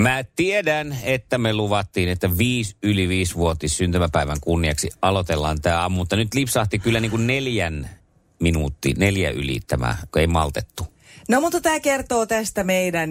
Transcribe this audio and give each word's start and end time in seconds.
Mä 0.00 0.24
tiedän, 0.36 0.98
että 1.02 1.38
me 1.38 1.52
luvattiin, 1.52 2.08
että 2.08 2.38
viisi 2.38 2.76
yli 2.82 3.08
viisi 3.08 3.34
vuotis 3.34 3.76
syntymäpäivän 3.76 4.40
kunniaksi 4.40 4.90
aloitellaan 5.02 5.60
tämä 5.60 5.80
aamu, 5.80 5.96
mutta 5.96 6.16
nyt 6.16 6.34
lipsahti 6.34 6.78
kyllä 6.78 7.00
niin 7.00 7.10
kuin 7.10 7.26
neljän 7.26 7.90
minuutti, 8.38 8.94
neljä 8.98 9.30
yli 9.30 9.60
tämä, 9.66 9.96
kun 10.12 10.20
ei 10.20 10.26
maltettu. 10.26 10.86
No 11.28 11.40
mutta 11.40 11.60
tämä 11.60 11.80
kertoo 11.80 12.26
tästä 12.26 12.64
meidän 12.64 13.10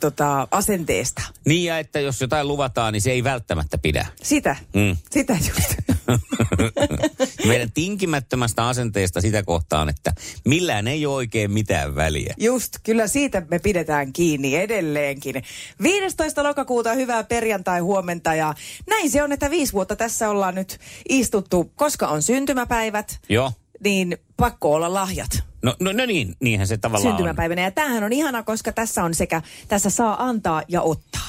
tota, 0.00 0.48
asenteesta. 0.50 1.22
Niin 1.46 1.64
ja 1.64 1.78
että 1.78 2.00
jos 2.00 2.20
jotain 2.20 2.48
luvataan, 2.48 2.92
niin 2.92 3.00
se 3.02 3.10
ei 3.10 3.24
välttämättä 3.24 3.78
pidä. 3.78 4.06
Sitä. 4.22 4.56
Mm. 4.74 4.96
Sitä 5.10 5.32
just. 5.32 5.93
Meidän 7.48 7.72
tinkimättömästä 7.72 8.68
asenteesta 8.68 9.20
sitä 9.20 9.42
kohtaan, 9.42 9.88
että 9.88 10.12
millään 10.44 10.88
ei 10.88 11.06
ole 11.06 11.14
oikein 11.14 11.50
mitään 11.50 11.94
väliä. 11.94 12.34
Just, 12.38 12.76
kyllä 12.82 13.06
siitä 13.06 13.42
me 13.50 13.58
pidetään 13.58 14.12
kiinni 14.12 14.56
edelleenkin. 14.56 15.42
15. 15.82 16.42
lokakuuta 16.42 16.94
hyvää 16.94 17.24
perjantai 17.24 17.80
huomenta 17.80 18.34
ja 18.34 18.54
näin 18.90 19.10
se 19.10 19.22
on, 19.22 19.32
että 19.32 19.50
viisi 19.50 19.72
vuotta 19.72 19.96
tässä 19.96 20.30
ollaan 20.30 20.54
nyt 20.54 20.80
istuttu, 21.08 21.72
koska 21.74 22.08
on 22.08 22.22
syntymäpäivät, 22.22 23.18
Joo. 23.28 23.52
niin 23.84 24.18
pakko 24.36 24.74
olla 24.74 24.94
lahjat 24.94 25.44
No, 25.64 25.76
no, 25.80 25.92
no 25.92 26.06
niin, 26.06 26.34
niinhän 26.40 26.66
se 26.68 26.76
tavallaan 26.76 27.12
on. 27.12 27.18
syntymäpäivänä. 27.18 27.62
Ja 27.62 27.70
tämähän 27.70 28.04
on 28.04 28.12
ihana, 28.12 28.42
koska 28.42 28.72
tässä 28.72 29.04
on 29.04 29.14
sekä, 29.14 29.42
tässä 29.68 29.90
saa 29.90 30.24
antaa 30.24 30.62
ja 30.68 30.82
ottaa. 30.82 31.28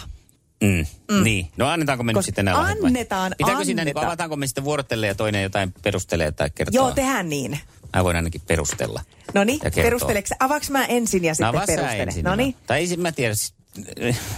Mm. 0.65 0.85
Mm. 1.15 1.23
Niin. 1.23 1.47
No 1.57 1.67
annetaanko 1.67 2.03
me 2.03 2.11
nyt 2.11 2.15
Koska 2.15 2.25
sitten 2.25 2.45
nämä 2.45 2.57
vai? 2.57 2.71
annetaan, 2.85 3.35
Pitääkö 3.37 3.65
siinä, 3.65 3.83
niin 3.83 3.87
annetaan. 3.89 4.05
avataanko 4.05 4.35
me 4.35 4.47
sitten 4.47 4.63
vuorottelee 4.63 5.07
ja 5.09 5.15
toinen 5.15 5.43
jotain 5.43 5.73
perustelee 5.83 6.31
tai 6.31 6.49
kertoo? 6.55 6.85
Joo, 6.85 6.91
tehdään 6.91 7.29
niin. 7.29 7.59
Mä 7.95 8.03
voin 8.03 8.15
ainakin 8.15 8.41
perustella. 8.47 9.01
No 9.33 9.43
niin, 9.43 9.59
perusteleeko 9.75 10.27
sä? 10.27 10.35
Avaaks 10.39 10.69
mä 10.69 10.85
ensin 10.85 11.23
ja 11.23 11.31
No 11.31 11.35
sitten 11.35 11.77
sä 11.77 11.81
perustele? 11.81 12.29
No 12.29 12.35
niin, 12.35 12.55
Tai 12.67 12.79
ei, 12.79 12.97
mä 12.97 13.11
tiedä. 13.11 13.33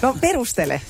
no 0.02 0.16
perustele. 0.21 0.82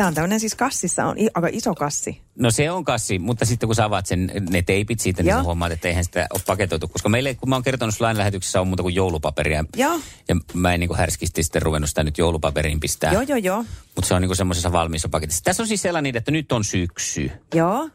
Tämä 0.00 0.08
on 0.08 0.14
tämmöinen 0.14 0.40
siis 0.40 0.54
kassissa 0.54 1.04
on 1.06 1.16
aika 1.34 1.48
iso 1.52 1.74
kassi. 1.74 2.20
No 2.38 2.50
se 2.50 2.70
on 2.70 2.84
kassi, 2.84 3.18
mutta 3.18 3.44
sitten 3.44 3.66
kun 3.66 3.76
sä 3.76 3.84
avaat 3.84 4.06
sen, 4.06 4.32
ne 4.50 4.62
teipit 4.62 5.00
siitä, 5.00 5.22
niin 5.22 5.30
Joo. 5.30 5.38
sä 5.38 5.42
huomaat, 5.42 5.72
että 5.72 5.88
eihän 5.88 6.04
sitä 6.04 6.26
ole 6.34 6.42
paketoitu. 6.46 6.88
Koska 6.88 7.08
meille, 7.08 7.34
kun 7.34 7.48
mä 7.48 7.54
oon 7.56 7.62
kertonut 7.62 7.94
sulla 7.94 8.14
lähetyksessä, 8.14 8.60
on 8.60 8.66
muuta 8.66 8.82
kuin 8.82 8.94
joulupaperia. 8.94 9.64
Joo. 9.76 10.00
Ja 10.28 10.36
mä 10.54 10.74
en 10.74 10.80
niin 10.80 10.88
kuin 10.88 10.98
härskisti 10.98 11.42
sitten 11.42 11.62
ruvennut 11.62 11.88
sitä 11.88 12.02
nyt 12.02 12.18
joulupaperiin 12.18 12.80
pistää. 12.80 13.12
Joo, 13.12 13.22
joo, 13.22 13.38
joo. 13.38 13.64
Mutta 13.96 14.08
se 14.08 14.14
on 14.14 14.22
niin 14.22 14.36
semmoisessa 14.36 14.72
valmiissa 14.72 15.08
paketissa. 15.08 15.44
Tässä 15.44 15.62
on 15.62 15.66
siis 15.66 15.82
sellainen, 15.82 16.16
että 16.16 16.30
nyt 16.30 16.52
on 16.52 16.64
syksy. 16.64 17.30
Joo. 17.54 17.88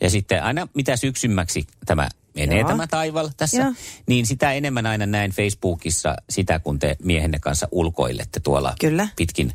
Ja 0.00 0.10
sitten 0.10 0.42
aina 0.42 0.68
mitä 0.74 0.96
syksymmäksi 0.96 1.66
tämä 1.86 2.08
menee 2.34 2.58
Joo. 2.58 2.68
tämä 2.68 2.86
taival 2.86 3.28
tässä, 3.36 3.62
Joo. 3.62 3.72
niin 4.06 4.26
sitä 4.26 4.52
enemmän 4.52 4.86
aina 4.86 5.06
näen 5.06 5.30
Facebookissa 5.30 6.16
sitä, 6.30 6.58
kun 6.58 6.78
te 6.78 6.96
miehenne 7.02 7.38
kanssa 7.38 7.68
ulkoilette 7.70 8.40
tuolla 8.40 8.74
Kyllä. 8.80 9.08
pitkin, 9.16 9.52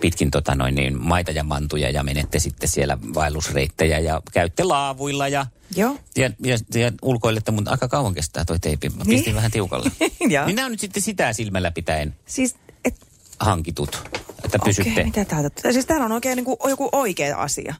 pitkin 0.00 0.30
tota 0.30 0.54
noin, 0.54 0.74
niin 0.74 1.02
maita 1.02 1.30
ja 1.30 1.44
mantuja 1.44 1.90
ja 1.90 2.02
menette 2.02 2.38
sitten 2.38 2.68
siellä 2.68 2.98
vaellusreittejä 3.14 3.98
ja 3.98 4.22
käytte 4.32 4.64
laavuilla 4.64 5.28
ja, 5.28 5.46
Joo. 5.76 5.98
ja, 6.16 6.30
ja, 6.44 6.58
ja 6.74 6.92
ulkoilette, 7.02 7.50
mutta 7.50 7.70
aika 7.70 7.88
kauan 7.88 8.14
kestää 8.14 8.44
toi 8.44 8.58
teipi. 8.60 8.88
Mä 8.88 8.96
Niin. 9.04 9.06
pistin 9.16 9.34
vähän 9.34 9.50
tiukalle. 9.50 9.90
Joo. 10.28 10.46
niin 10.46 10.56
nämä 10.56 10.66
on 10.66 10.72
nyt 10.72 10.80
sitten 10.80 11.02
sitä 11.02 11.32
silmällä 11.32 11.70
pitäen 11.70 12.14
Siis, 12.26 12.54
et, 12.84 12.94
hankitut, 13.40 14.10
että 14.44 14.58
pysytte. 14.64 14.90
okei, 14.92 15.04
mitä 15.04 15.24
täältä? 15.24 15.72
Siis 15.72 15.86
täällä 15.86 16.06
on 16.06 16.12
oikein 16.12 16.36
niin 16.36 16.44
kuin, 16.44 16.56
joku 16.68 16.88
oikea 16.92 17.38
asia. 17.38 17.74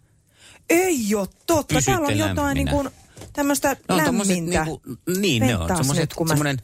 Ei 0.70 1.14
ole 1.14 1.28
totta. 1.46 1.74
Pysytte 1.74 1.90
täällä 1.92 2.06
on 2.08 2.18
jotain 2.18 2.54
niin 2.54 2.68
kuin, 2.68 2.90
tämmöistä 3.34 3.76
tommoset 3.86 4.36
lämmintä. 4.36 4.64
niinku, 4.64 4.82
niin 5.20 5.42
ne 5.46 5.56
on. 5.56 5.68
Kun 6.16 6.26
mä- 6.26 6.32
semmoinen 6.34 6.58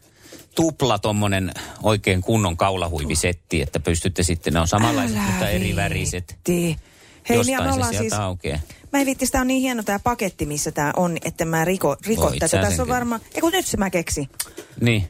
tupla 0.54 0.98
tommonen 0.98 1.52
oikein 1.82 2.20
kunnon 2.20 2.56
kaulahuivisetti, 2.56 3.62
että 3.62 3.80
pystytte 3.80 4.22
sitten, 4.22 4.52
ne 4.52 4.60
on 4.60 4.68
samanlaiset, 4.68 5.16
Älä 5.16 5.26
mutta 5.26 5.48
eri 5.48 5.76
väriset. 5.76 6.38
Hei, 6.48 7.36
niin 7.38 7.38
Jostain 7.38 7.62
me 7.62 7.68
se 7.70 7.74
ollaan 7.74 7.90
sieltä 7.90 8.08
siis, 8.08 8.12
aukeaa. 8.12 8.58
mä 8.92 8.98
en 9.00 9.06
viitti, 9.06 9.26
sitä 9.26 9.40
on 9.40 9.46
niin 9.46 9.60
hieno 9.62 9.82
tämä 9.82 9.98
paketti, 9.98 10.46
missä 10.46 10.72
tämä 10.72 10.92
on, 10.96 11.16
että 11.24 11.44
mä 11.44 11.64
riko, 11.64 11.96
riko 12.06 12.22
Voit 12.22 12.38
tätä. 12.38 12.48
sä 12.48 12.60
Tässä 12.62 12.82
on 12.82 12.88
varmaan, 12.88 13.20
ei 13.34 13.40
kun 13.40 13.52
nyt 13.52 13.66
se 13.66 13.76
mä 13.76 13.90
keksin. 13.90 14.28
Niin. 14.80 15.08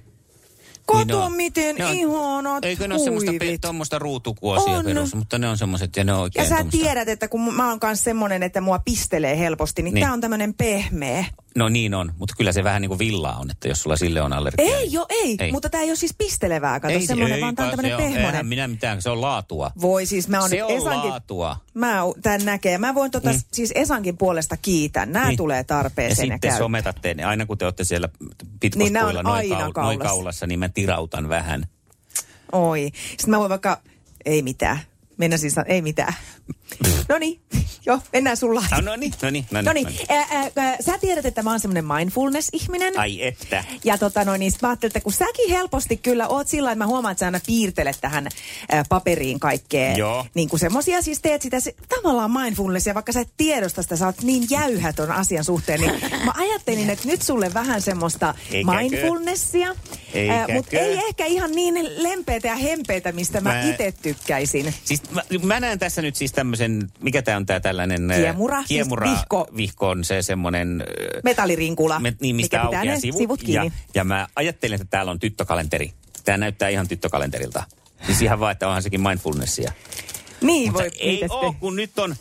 Kato, 0.86 1.04
Niin 1.04 1.14
on- 1.16 1.32
miten 1.32 1.76
ne 1.76 1.86
on- 1.86 1.94
ihanat 1.94 2.64
Eikö 2.64 2.88
ne 2.88 2.94
ole 2.94 3.04
semmoista, 3.04 3.98
ruutukuosia 3.98 4.72
On. 4.72 4.84
perus, 4.84 5.14
mutta 5.14 5.38
ne 5.38 5.48
on 5.48 5.58
semmoiset 5.58 5.96
ja 5.96 6.04
ne 6.04 6.12
on 6.12 6.20
oikein 6.20 6.42
Ja 6.42 6.48
sä 6.48 6.56
tommoista- 6.56 6.78
tiedät, 6.78 7.08
että 7.08 7.28
kun 7.28 7.54
mä 7.54 7.68
oon 7.68 7.80
kanssa 7.80 8.04
semmonen, 8.04 8.42
että 8.42 8.60
mua 8.60 8.78
pistelee 8.78 9.38
helposti, 9.38 9.82
niin, 9.82 9.94
Niin. 9.94 10.04
tää 10.04 10.12
on 10.12 10.20
tämmönen 10.20 10.54
pehmeä. 10.54 11.24
No 11.56 11.68
niin 11.68 11.94
on, 11.94 12.12
mutta 12.18 12.34
kyllä 12.38 12.52
se 12.52 12.64
vähän 12.64 12.82
niin 12.82 12.88
kuin 12.88 12.98
villaa 12.98 13.38
on, 13.38 13.50
että 13.50 13.68
jos 13.68 13.82
sulla 13.82 13.96
sille 13.96 14.22
on 14.22 14.32
allergia. 14.32 14.76
Ei 14.78 14.92
jo, 14.92 15.06
ei, 15.08 15.36
ei. 15.40 15.52
mutta 15.52 15.68
tää 15.70 15.80
ei 15.80 15.90
ole 15.90 15.96
siis 15.96 16.14
pistelevää, 16.18 16.80
kato 16.80 16.94
ei, 16.94 17.06
semmonen, 17.06 17.34
ei, 17.34 17.40
vaan 17.40 17.54
tää 17.56 17.70
on 17.78 17.84
Eihän 17.84 18.00
pehmonen. 18.12 18.46
minä 18.46 18.68
mitään, 18.68 19.02
se 19.02 19.10
on 19.10 19.20
laatua. 19.20 19.70
Voi 19.80 20.06
siis, 20.06 20.28
mä 20.28 20.40
oon 20.40 20.50
Se 20.50 20.64
on 20.64 20.70
Esankin, 20.70 21.10
laatua. 21.10 21.56
mä 21.74 21.96
tän 22.22 22.44
näkee. 22.44 22.78
Mä 22.78 22.94
voin 22.94 23.10
tota, 23.10 23.30
Mm. 23.32 23.38
siis 23.52 23.72
Esankin 23.74 24.16
puolesta 24.16 24.56
kiitän. 24.56 25.12
Nää 25.12 25.26
Niin. 25.28 25.36
tulee 25.36 25.56
Ja 25.56 25.64
tarpeeseen 25.64 26.28
ja, 26.28 26.34
sitten 26.34 26.50
käy. 26.50 26.58
sometatte, 26.58 27.14
ne, 27.14 27.24
aina 27.24 27.46
kun 27.46 27.58
te 27.58 27.64
olette 27.64 27.84
siellä 27.84 28.08
Niin 28.20 28.30
pitkospuilla 28.60 29.00
on 29.18 29.24
noin, 29.24 29.48
noin 29.50 29.72
kaulassa. 29.72 30.04
kaulassa, 30.08 30.46
niin 30.46 30.58
mä 30.58 30.68
tirautan 30.68 31.28
vähän. 31.28 31.66
Oi. 32.52 32.90
Sitten 33.10 33.30
mä 33.30 33.38
voin 33.38 33.50
vaikka, 33.50 33.80
ei 34.24 34.42
mitään. 34.42 34.80
Mennä 35.16 35.36
siis, 35.36 35.54
ei 35.66 35.82
mitään. 35.82 36.14
No 37.08 37.18
niin, 37.18 37.40
joo, 37.86 37.98
mennään 38.12 38.36
sulla. 38.36 38.62
Ah, 38.70 38.82
no 38.82 38.96
niin, 38.96 39.12
no 39.22 39.30
niin, 39.30 39.46
no 39.50 39.62
No 39.62 39.72
niin. 39.72 39.86
niin, 39.86 39.98
no 40.08 40.14
niin. 40.16 40.22
ää, 40.32 40.50
ää, 40.56 40.76
sä 40.80 40.98
tiedät, 40.98 41.26
että 41.26 41.42
mä 41.42 41.50
oon 41.50 41.60
semmonen 41.60 41.84
mindfulness-ihminen. 41.84 42.98
Ai 42.98 43.26
että. 43.26 43.64
Ja 43.84 43.98
tota 43.98 44.24
noin, 44.24 44.38
niin 44.38 44.52
mä 44.62 44.68
ajattelin, 44.68 44.90
että 44.90 45.00
kun 45.00 45.12
säkin 45.12 45.50
helposti 45.50 45.96
kyllä 45.96 46.28
oot 46.28 46.48
sillä 46.48 46.72
että 46.72 46.78
mä 46.84 46.86
huomaan, 46.86 47.12
että 47.12 47.20
sä 47.20 47.26
aina 47.26 47.40
piirtelet 47.46 47.98
tähän 48.00 48.26
ä, 48.74 48.84
paperiin 48.88 49.40
kaikkea. 49.40 49.92
Joo. 49.92 50.26
Niin 50.34 50.48
kuin 50.48 50.60
semmosia 50.60 51.02
siis 51.02 51.20
teet 51.20 51.42
sitä 51.42 51.60
se, 51.60 51.74
tavallaan 51.88 52.30
mindfulnessia, 52.30 52.94
vaikka 52.94 53.12
sä 53.12 53.20
et 53.20 53.30
tiedosta 53.36 53.82
sitä, 53.82 53.96
sä 53.96 54.06
oot 54.06 54.22
niin 54.22 54.46
jäyhätön 54.50 55.10
asian 55.12 55.44
suhteen. 55.44 55.80
Niin 55.80 55.92
mä 56.26 56.32
ajattelin, 56.36 56.90
että 56.90 57.08
nyt 57.08 57.22
sulle 57.22 57.54
vähän 57.54 57.82
semmoista 57.82 58.34
Eikäkö? 58.52 58.78
mindfulnessia. 58.78 59.74
Mutta 60.54 60.76
ei 60.76 60.96
ehkä 61.08 61.24
ihan 61.26 61.50
niin 61.52 62.02
lempeitä 62.02 62.48
ja 62.48 62.56
hempeitä, 62.56 63.12
mistä 63.12 63.40
mä, 63.40 63.48
Mä- 63.50 63.62
itse 63.62 63.94
tykkäisin. 64.02 64.74
Siis 64.84 65.02
mä, 65.10 65.22
mä 65.42 65.60
näen 65.60 65.78
tässä 65.78 66.02
nyt 66.02 66.16
siis 66.16 66.32
tämmöisen, 66.32 66.59
mikä 67.00 67.22
tää 67.22 67.36
on 67.36 67.46
tää 67.46 67.60
tällainen... 67.60 68.12
Kiemura, 68.16 68.58
siis 68.58 68.68
Kiemura, 68.68 69.10
vihko. 69.10 69.48
vihko 69.56 69.88
on 69.88 70.04
se 70.04 70.22
semmoinen... 70.22 70.84
ö, 70.88 71.20
Metallirinkula, 71.24 72.00
me, 72.00 72.14
niin, 72.20 72.36
mistä 72.36 72.56
mikä 72.56 72.68
pitää 72.68 72.84
ne 72.84 73.00
sivut. 73.00 73.18
sivut 73.18 73.40
ja, 73.48 73.62
kiinni. 73.62 73.78
ja 73.94 74.04
mä 74.04 74.28
ajattelin, 74.36 74.74
että 74.74 74.86
täällä 74.90 75.12
on 75.12 75.18
tyttökalenteri. 75.18 75.92
Tää 76.24 76.36
näyttää 76.36 76.68
ihan 76.68 76.88
tyttökalenterilta. 76.88 77.62
Siis 78.06 78.22
ihan 78.22 78.40
vaan, 78.40 78.52
että 78.52 78.66
onhan 78.68 78.82
sekin 78.82 79.00
mindfulnessia. 79.00 79.72
Niin 80.40 80.72
Mutta 80.72 80.82
voi 80.82 80.90
ei 80.98 81.24
oo, 81.28 81.54
kun 81.60 81.76
nyt 81.76 81.98
on 81.98 82.16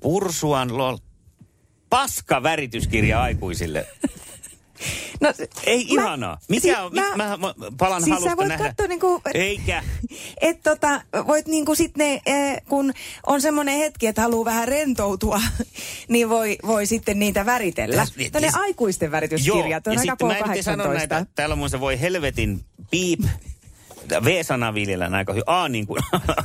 Pursuan 0.00 0.78
lol... 0.78 0.96
Paska 1.90 2.42
värityskirja 2.42 3.22
aikuisille. 3.22 3.86
No, 5.20 5.32
Ei 5.64 5.84
mä- 5.84 6.02
ihanaa. 6.02 6.38
Mikä 6.48 6.60
siis 6.62 6.78
on? 6.78 6.94
mä- 6.94 7.16
Mä, 7.16 7.36
mä, 7.36 7.54
palan 7.78 8.02
siis 8.02 8.08
sä 8.08 8.14
halusta 8.14 8.36
voit 8.36 8.48
nähdä. 8.48 8.64
katsoa 8.64 8.86
niinku- 8.86 9.20
Eikä. 9.34 9.82
että 10.40 10.70
tota, 10.70 11.00
voit 11.26 11.46
niinku 11.46 11.74
sit 11.74 11.96
ne, 11.96 12.20
eh, 12.26 12.56
kun 12.68 12.92
on 13.26 13.40
semmoinen 13.40 13.78
hetki, 13.78 14.06
että 14.06 14.22
haluaa 14.22 14.44
vähän 14.44 14.68
rentoutua, 14.68 15.40
niin 16.08 16.28
voi, 16.28 16.58
voi 16.66 16.86
sitten 16.86 17.18
niitä 17.18 17.46
väritellä. 17.46 18.06
Tänne 18.32 18.48
ja- 18.48 18.60
aikuisten 18.60 19.10
värityskirjat 19.10 19.86
on 19.86 19.92
ja 19.94 20.00
aika 20.00 20.10
sitten 20.12 20.26
mä 20.26 20.36
en 20.38 20.50
nyt 20.50 20.64
sano 20.64 20.84
K18. 20.84 20.88
näitä, 20.94 21.26
täällä 21.34 21.52
on 21.52 21.58
mun 21.58 21.70
se 21.70 21.80
voi 21.80 22.00
helvetin 22.00 22.64
piip. 22.90 23.20
V-sana 24.24 24.74
viljellään 24.74 25.14
aika 25.14 25.32
hyvin. 25.32 25.44
A 25.46 25.68
niin 25.68 25.86
kuin 25.86 26.02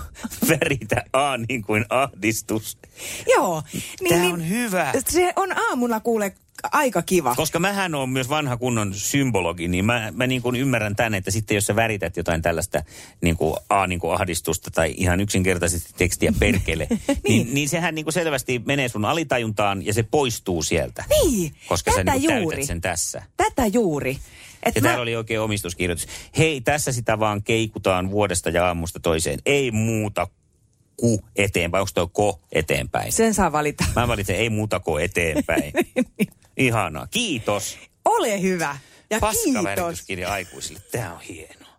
väritä, 0.50 1.04
A 1.14 1.38
niin 1.38 1.62
kuin 1.64 1.86
ahdistus. 1.90 2.78
Joo. 3.36 3.64
Niin, 4.02 4.20
Tää 4.22 4.30
on 4.30 4.50
hyvä. 4.50 4.94
Se 5.10 5.34
on 5.36 5.58
aamulla 5.58 6.00
kuule 6.00 6.36
aika 6.72 7.02
kiva. 7.02 7.36
Koska 7.36 7.60
mähän 7.60 7.96
on 7.96 8.10
myös 8.10 8.30
vanha 8.30 8.58
kunnon 8.58 8.94
symbologi, 8.94 9.68
niin 9.68 9.86
mä, 9.86 10.14
mä 10.16 10.28
niin 10.28 10.42
kuin 10.42 10.56
ymmärrän 10.56 10.96
tänne, 10.96 11.18
että 11.18 11.32
sitten 11.32 11.56
jos 11.56 11.66
sä 11.66 11.76
värität 11.76 12.18
jotain 12.18 12.42
tällaista 12.42 12.84
niin 13.22 13.38
kuin 13.38 13.56
A 13.70 13.88
niin 13.88 14.00
kuin 14.00 14.14
ahdistusta 14.14 14.72
tai 14.72 14.94
ihan 14.98 15.20
yksinkertaisesti 15.20 15.94
tekstiä 15.98 16.34
perkele, 16.40 16.88
niin. 16.90 17.18
niin, 17.28 17.54
niin 17.54 17.70
sehän 17.70 17.96
niin 17.96 18.06
kuin 18.06 18.14
selvästi 18.14 18.62
menee 18.66 18.90
sun 18.90 19.06
alitajuntaan 19.06 19.86
ja 19.86 19.94
se 19.94 20.04
poistuu 20.04 20.64
sieltä. 20.64 21.04
Niin, 21.10 21.56
Koska 21.68 21.92
sä 21.92 21.98
tätä 21.98 22.12
niin 22.12 22.26
kuin 22.26 22.42
juuri. 22.42 22.66
sen 22.66 22.82
tässä. 22.82 23.24
Tätä 23.38 23.66
juuri. 23.66 24.18
Et 24.64 24.76
Ja 24.76 24.82
mä, 24.82 24.88
täällä 24.88 25.02
oli 25.02 25.16
oikein 25.16 25.42
omistuskirjoitus. 25.42 26.08
Hei, 26.38 26.62
tässä 26.62 26.92
sitä 26.92 27.20
vaan 27.20 27.44
keikutaan 27.44 28.12
vuodesta 28.12 28.50
ja 28.50 28.68
aamusta 28.68 29.00
toiseen. 29.00 29.40
Ei 29.46 29.72
muuta 29.72 30.28
ku 30.98 31.22
eteenpäin. 31.36 31.82
Onko 31.82 31.92
toi 31.94 32.08
ko 32.14 32.40
eteenpäin? 32.52 33.12
Sen 33.12 33.34
saa 33.34 33.52
valita. 33.52 33.84
Mä 33.96 34.08
valitsen 34.08 34.36
ei 34.36 34.50
muuta 34.50 34.80
ko 34.80 35.00
eteenpäin. 35.00 35.74
Ihanaa. 36.58 37.08
Kiitos. 37.08 37.78
Ole 38.06 38.42
hyvä. 38.42 38.78
Ja 39.10 39.20
kiitos. 39.20 39.54
Paskavärityskirja 39.54 40.32
aikuisille. 40.32 40.80
Tää 40.92 41.14
on 41.14 41.22
hienoa. 41.22 41.74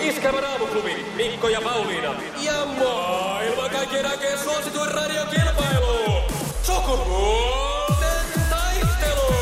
Iskävä 0.00 0.40
raamuklubi, 0.40 0.96
Mikko 1.16 1.48
ja 1.48 1.60
Pauliina. 1.60 2.14
Ja 2.42 2.66
maailman 2.66 3.70
kaikkien 3.70 4.06
aikeen 4.06 4.38
suosituen 4.38 4.90
radiokilpailu. 4.90 6.22
Sukupuolten 6.62 8.26
taistelu. 8.50 9.34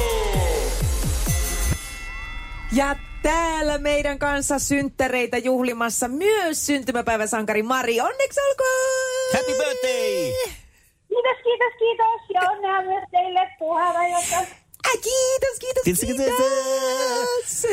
Ja 2.73 2.97
täällä 3.23 3.79
meidän 3.79 4.19
kanssa 4.19 4.59
synttäreitä 4.59 5.39
juhlimassa 5.39 6.09
myös 6.09 6.67
syntymäpäiväsankari 6.67 7.63
Mari. 7.63 8.01
Onneksi 8.01 8.41
olkoon! 8.41 9.33
Happy 9.33 9.53
birthday! 9.53 10.68
Kiitos, 11.09 11.37
kiitos, 11.43 11.73
kiitos. 11.79 12.21
Ja 12.35 12.41
onnea 12.51 12.83
myös 12.83 13.05
teille 13.11 13.41
puheenjohtaja. 13.59 14.47
Kiitos, 14.93 15.59
kiitos, 15.61 15.85
Kiitos, 15.85 16.01
kiitos. 16.01 17.67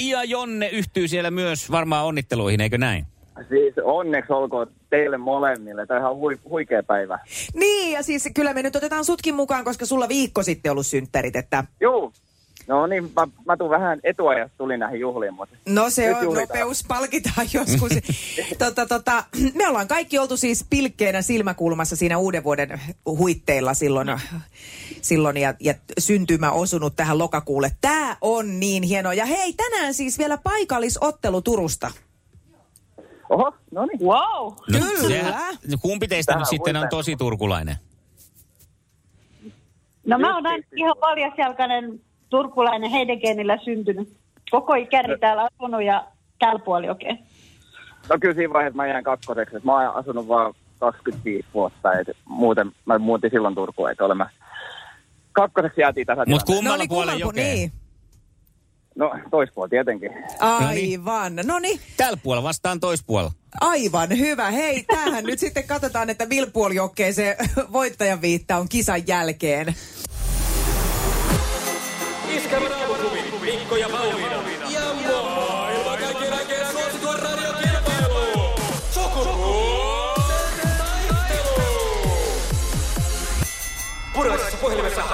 Ja 0.00 0.24
Jonne 0.24 0.68
yhtyy 0.68 1.08
siellä 1.08 1.30
myös 1.30 1.70
varmaan 1.70 2.06
onnitteluihin, 2.06 2.60
eikö 2.60 2.78
näin? 2.78 3.06
Siis 3.48 3.74
onneksi 3.84 4.32
olkoon 4.32 4.66
teille 4.90 5.18
molemmille. 5.18 5.86
Tämä 5.86 5.98
on 5.98 6.02
ihan 6.02 6.16
hui, 6.16 6.38
huikea 6.48 6.82
päivä. 6.82 7.18
Niin, 7.54 7.92
ja 7.92 8.02
siis 8.02 8.28
kyllä 8.34 8.54
me 8.54 8.62
nyt 8.62 8.76
otetaan 8.76 9.04
sutkin 9.04 9.34
mukaan, 9.34 9.64
koska 9.64 9.86
sulla 9.86 10.08
viikko 10.08 10.42
sitten 10.42 10.72
ollut 10.72 10.86
synttärit, 10.86 11.36
että 11.36 11.64
Juu. 11.80 12.12
No 12.70 12.86
niin, 12.86 13.04
mä, 13.16 13.26
mä 13.46 13.56
tuun 13.56 13.70
vähän 13.70 14.00
etuajassa 14.04 14.54
tulin 14.58 14.80
näihin 14.80 15.00
juhliin, 15.00 15.34
mutta... 15.34 15.56
No 15.68 15.90
se 15.90 16.14
on, 16.16 16.24
juhlitaan. 16.24 16.58
nopeus 16.58 16.84
palkitaan 16.88 17.46
joskus. 17.54 17.92
tota, 18.58 18.86
tota, 18.86 19.24
me 19.54 19.68
ollaan 19.68 19.88
kaikki 19.88 20.18
oltu 20.18 20.36
siis 20.36 20.66
pilkkeenä 20.70 21.22
silmäkulmassa 21.22 21.96
siinä 21.96 22.18
uuden 22.18 22.44
vuoden 22.44 22.80
huitteilla 23.06 23.74
silloin, 23.74 24.08
silloin 25.02 25.36
ja, 25.36 25.54
ja 25.60 25.74
syntymä 25.98 26.50
osunut 26.52 26.96
tähän 26.96 27.18
lokakuulle. 27.18 27.70
Tää 27.80 28.16
on 28.20 28.60
niin 28.60 28.82
hienoa. 28.82 29.14
Ja 29.14 29.26
hei, 29.26 29.52
tänään 29.52 29.94
siis 29.94 30.18
vielä 30.18 30.38
paikallisottelu 30.38 31.42
Turusta. 31.42 31.90
Oho, 33.30 33.52
no 33.70 33.86
niin. 33.86 34.00
Wow. 34.00 34.52
No, 34.52 34.78
Kyllä. 34.78 35.08
sehän- 35.08 35.58
Kumpi 35.80 36.08
teistä 36.08 36.32
Tähän 36.32 36.40
nyt 36.40 36.48
sitten 36.48 36.76
on 36.76 36.88
tosi 36.88 37.16
turkulainen? 37.16 37.76
No 40.06 40.18
mä 40.18 40.34
oon 40.34 40.46
aina 40.46 40.64
ihan 40.76 40.96
paljasjalkainen 41.00 42.00
turkulainen 42.30 42.90
Heidegeenillä 42.90 43.58
syntynyt. 43.64 44.16
Koko 44.50 44.74
ikäni 44.74 45.18
täällä 45.18 45.48
asunut 45.54 45.82
ja 45.82 46.04
täällä 46.38 46.58
puoli 46.64 46.88
oikein. 46.88 47.18
No 48.08 48.18
kyllä 48.20 48.34
siinä 48.34 48.52
vaiheessa 48.52 48.76
mä 48.76 48.86
jään 48.86 49.04
kakkoseksi. 49.04 49.56
että 49.56 49.66
Mä 49.66 49.72
oon 49.72 49.96
asunut 49.96 50.28
vaan 50.28 50.54
25 50.78 51.46
vuotta. 51.54 51.92
Et 51.92 52.08
muuten 52.24 52.72
mä 52.86 52.98
muutin 52.98 53.30
silloin 53.30 53.54
Turkuun, 53.54 53.90
että 53.90 54.04
olemme 54.04 54.26
kakkoseksi 55.32 55.80
jäätiin 55.80 56.06
tässä 56.06 56.24
Mutta 56.28 56.52
kummalla 56.52 56.76
niin, 56.78 56.88
puolella 56.88 57.18
jokea? 57.20 57.44
Niin. 57.44 57.72
No 58.96 59.12
toispuoli 59.30 59.68
tietenkin. 59.68 60.10
Aivan. 60.40 61.36
No 61.44 61.58
niin, 61.58 61.80
Tällä 61.96 62.16
puolella 62.22 62.48
vastaan 62.48 62.80
toispuolella. 62.80 63.32
aivan 63.60 64.08
hyvä. 64.18 64.50
Hei, 64.50 64.82
tämähän 64.82 65.24
nyt 65.24 65.38
sitten 65.38 65.66
katsotaan, 65.66 66.10
että 66.10 66.26
millä 66.26 66.50
puolijokkeen 66.52 67.14
se 67.14 67.36
voittajan 67.72 68.20
viitta 68.20 68.56
on 68.56 68.68
kisan 68.68 69.06
jälkeen. 69.06 69.74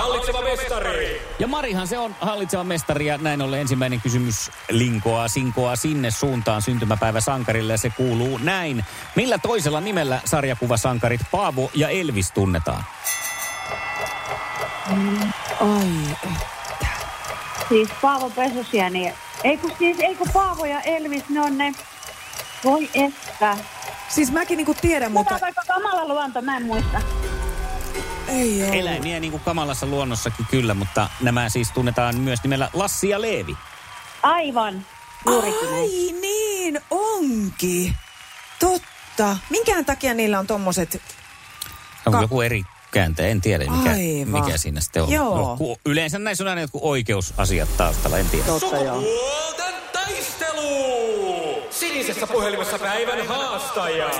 Hallitseva 0.07 0.43
mestari. 0.43 1.23
Ja 1.39 1.49
Marihan 1.49 1.87
se 1.87 1.99
on 1.99 2.17
hallitseva 2.21 2.65
mestari 2.65 3.07
ja 3.07 3.19
näin 3.19 3.43
ollen 3.43 3.61
ensimmäinen 3.61 4.01
kysymys 4.01 4.51
linkoa, 4.71 5.29
sinkoa 5.29 5.77
sinne 5.77 6.11
suuntaan 6.11 6.63
syntymäpäivä 6.63 7.21
sankarille 7.21 7.73
ja 7.73 7.79
se 7.79 7.91
kuuluu 7.91 8.39
näin. 8.39 8.85
Millä 9.17 9.39
toisella 9.39 9.81
nimellä 9.81 10.21
sarjakuvasankarit 10.25 11.21
Paavo 11.31 11.71
ja 11.75 11.89
Elvis 11.89 12.31
tunnetaan? 12.31 12.85
Ai, 15.61 16.17
Siis 17.69 17.89
Paavo 18.03 18.31
Pesosia, 18.31 18.91
niin... 18.91 19.13
Ei 19.45 19.57
kun 19.57 19.73
siis, 19.79 19.97
ei 20.01 20.15
kun 20.15 20.29
Paavo 20.33 20.65
ja 20.65 20.81
Elvis, 20.81 21.29
ne 21.29 21.41
on 21.41 21.59
ne... 21.59 21.73
Voi 22.65 22.91
että. 22.95 23.57
siis 24.09 24.33
mäkin 24.33 24.57
niinku 24.57 24.75
tiedän, 24.75 25.13
Mutta 25.13 25.33
mutta 25.33 25.47
aika 25.47 25.63
kamala 25.67 26.09
luonto, 26.09 26.43
mä 26.43 26.57
en 26.57 26.63
muista. 26.63 27.01
Ei 28.29 28.63
ole. 28.69 28.79
Eläimiä 28.79 29.21
niin 29.21 29.31
kuin 29.31 29.43
kamalassa 29.45 29.87
luonnossakin 29.87 30.47
kyllä, 30.51 30.75
mutta 30.75 31.09
nämä 31.21 31.49
siis 31.49 31.71
tunnetaan 31.71 32.21
myös 32.21 32.43
nimellä 32.43 32.71
Lassi 32.73 33.09
ja 33.09 33.21
Leevi. 33.21 33.57
Aivan. 34.23 34.87
Juurikin. 35.27 35.69
Ai 35.69 36.21
niin, 36.21 36.81
onkin. 36.91 37.95
Totta. 38.61 39.37
Minkään 39.51 39.85
takia 39.85 40.15
niillä 40.15 40.39
on 40.39 40.47
tommoset... 40.47 41.03
Onko 42.07 42.19
Ka- 42.19 42.25
joku 42.25 42.41
eri 42.41 42.63
kääntäjä? 42.91 43.29
En 43.29 43.41
tiedä, 43.41 43.65
mikä, 43.65 43.91
Aivan. 43.91 44.45
mikä 44.45 44.59
siinä 44.59 44.81
sitten 44.81 45.03
on. 45.03 45.11
Joo. 45.11 45.57
No, 45.61 45.77
yleensä 45.87 46.19
näissä 46.19 46.45
on 46.45 46.49
aina 46.49 46.61
jotkut 46.61 46.83
oikeusasiat 46.85 47.77
taustalla, 47.77 48.19
en 48.19 48.29
tiedä. 48.31 48.47
Totta 48.47 48.77
joo. 48.77 49.01
Sukupuolten 49.01 49.75
taistelu. 49.93 50.69
Sinisessä 51.71 52.27
puhelimessa 52.27 52.79
päivän 52.79 53.27
haastaja. 53.27 54.11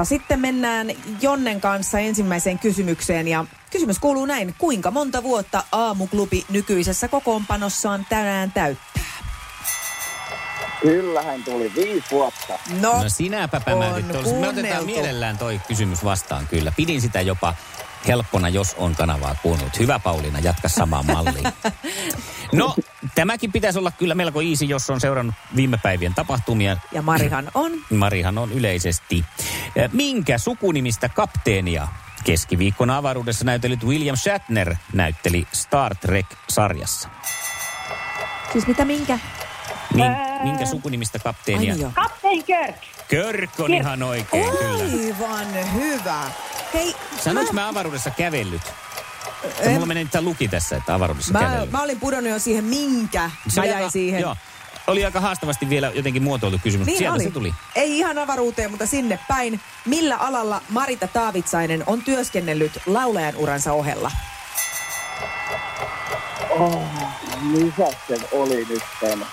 Mutta 0.00 0.08
Sitten 0.08 0.40
mennään 0.40 0.90
Jonnen 1.20 1.60
kanssa 1.60 1.98
ensimmäiseen 1.98 2.58
kysymykseen 2.58 3.28
ja 3.28 3.44
kysymys 3.70 3.98
kuuluu 3.98 4.26
näin. 4.26 4.54
Kuinka 4.58 4.90
monta 4.90 5.22
vuotta 5.22 5.64
aamuklubi 5.72 6.44
nykyisessä 6.50 7.08
kokoonpanossaan 7.08 8.06
tänään 8.08 8.52
täyttää? 8.52 9.02
Kyllähän 10.82 11.44
tuli 11.44 11.72
viisi 11.76 12.04
vuotta. 12.10 12.58
No, 12.80 13.02
No 13.02 13.08
sinäpä 13.08 13.60
pämäytit. 13.60 14.06
Me 14.40 14.48
otetaan 14.48 14.86
mielellään 14.86 15.38
toi 15.38 15.60
kysymys 15.68 16.04
vastaan 16.04 16.46
kyllä. 16.46 16.72
Pidin 16.76 17.00
sitä 17.00 17.20
jopa 17.20 17.54
helppona, 18.06 18.48
jos 18.48 18.74
on 18.78 18.94
kanavaa 18.94 19.34
kuunnellut. 19.42 19.78
Hyvä 19.78 19.98
Pauliina, 19.98 20.38
jatka 20.38 20.68
samaan 20.68 21.06
malliin. 21.06 21.44
No, 22.52 22.74
tämäkin 23.14 23.52
pitäisi 23.52 23.78
olla 23.78 23.90
kyllä 23.90 24.14
melko 24.14 24.40
easy, 24.40 24.64
jos 24.64 24.90
on 24.90 25.00
seurannut 25.00 25.34
viime 25.56 25.78
päivien 25.82 26.14
tapahtumia. 26.14 26.76
ja 26.92 27.02
Marihan 27.02 27.50
on. 27.54 27.72
Marihan 27.90 28.38
on 28.38 28.52
yleisesti. 28.52 29.24
Minkä 29.92 30.38
sukunimistä 30.38 31.08
kapteenia 31.08 31.88
keskiviikkona 32.24 32.96
avaruudessa 32.96 33.44
näytellyt 33.44 33.84
William 33.84 34.16
Shatner 34.16 34.74
näytteli 34.92 35.46
Star 35.52 35.94
Trek-sarjassa? 35.94 37.08
Siis 38.52 38.66
mitä 38.66 38.84
minkä? 38.84 39.18
Min, 39.94 40.12
minkä 40.42 40.66
sukunimistä 40.66 41.18
kapteenia? 41.18 41.74
Ai. 41.86 41.92
Kapteeni 41.94 42.42
Kirk. 42.42 42.76
Körk 43.10 43.50
on 43.60 43.74
ihan 43.74 44.02
oikein, 44.02 44.50
kyllä. 44.58 44.84
Aivan 44.84 45.74
hyvä. 45.74 46.22
Hei, 46.74 46.94
Sanoinko 47.24 47.52
mä 47.52 47.68
avaruudessa 47.68 48.10
kävellyt? 48.10 48.62
Se 49.62 49.68
mulla 49.68 49.86
menee 49.86 50.02
nyt 50.04 50.12
tää 50.12 50.22
luki 50.22 50.48
tässä, 50.48 50.76
että 50.76 50.94
avaruudessa 50.94 51.32
mä, 51.32 51.38
kävellyt. 51.40 51.70
mä 51.70 51.82
olin 51.82 52.00
pudonnut 52.00 52.32
jo 52.32 52.38
siihen 52.38 52.64
minkä. 52.64 53.30
Se 53.48 53.60
Mä 53.60 53.62
oli 53.62 53.68
jäin 53.70 53.78
aika- 53.82 53.90
siihen. 53.90 54.20
Joo. 54.20 54.36
Oli 54.86 55.04
aika 55.04 55.20
haastavasti 55.20 55.68
vielä 55.68 55.92
jotenkin 55.94 56.22
muotoiltu 56.22 56.58
kysymys. 56.62 56.86
Niin 56.86 56.98
Sieltä 56.98 57.14
oli. 57.14 57.24
se 57.24 57.30
tuli. 57.30 57.54
Ei 57.74 57.98
ihan 57.98 58.18
avaruuteen, 58.18 58.70
mutta 58.70 58.86
sinne 58.86 59.18
päin. 59.28 59.60
Millä 59.86 60.16
alalla 60.16 60.62
Marita 60.68 61.08
Taavitsainen 61.08 61.84
on 61.86 62.02
työskennellyt 62.02 62.72
laulajan 62.86 63.36
uransa 63.36 63.72
ohella? 63.72 64.10
Oh, 66.50 66.82
mikä 67.42 67.86
se 68.08 68.16
oli 68.32 68.64
nyt 68.68 68.82
sen? 69.00 69.26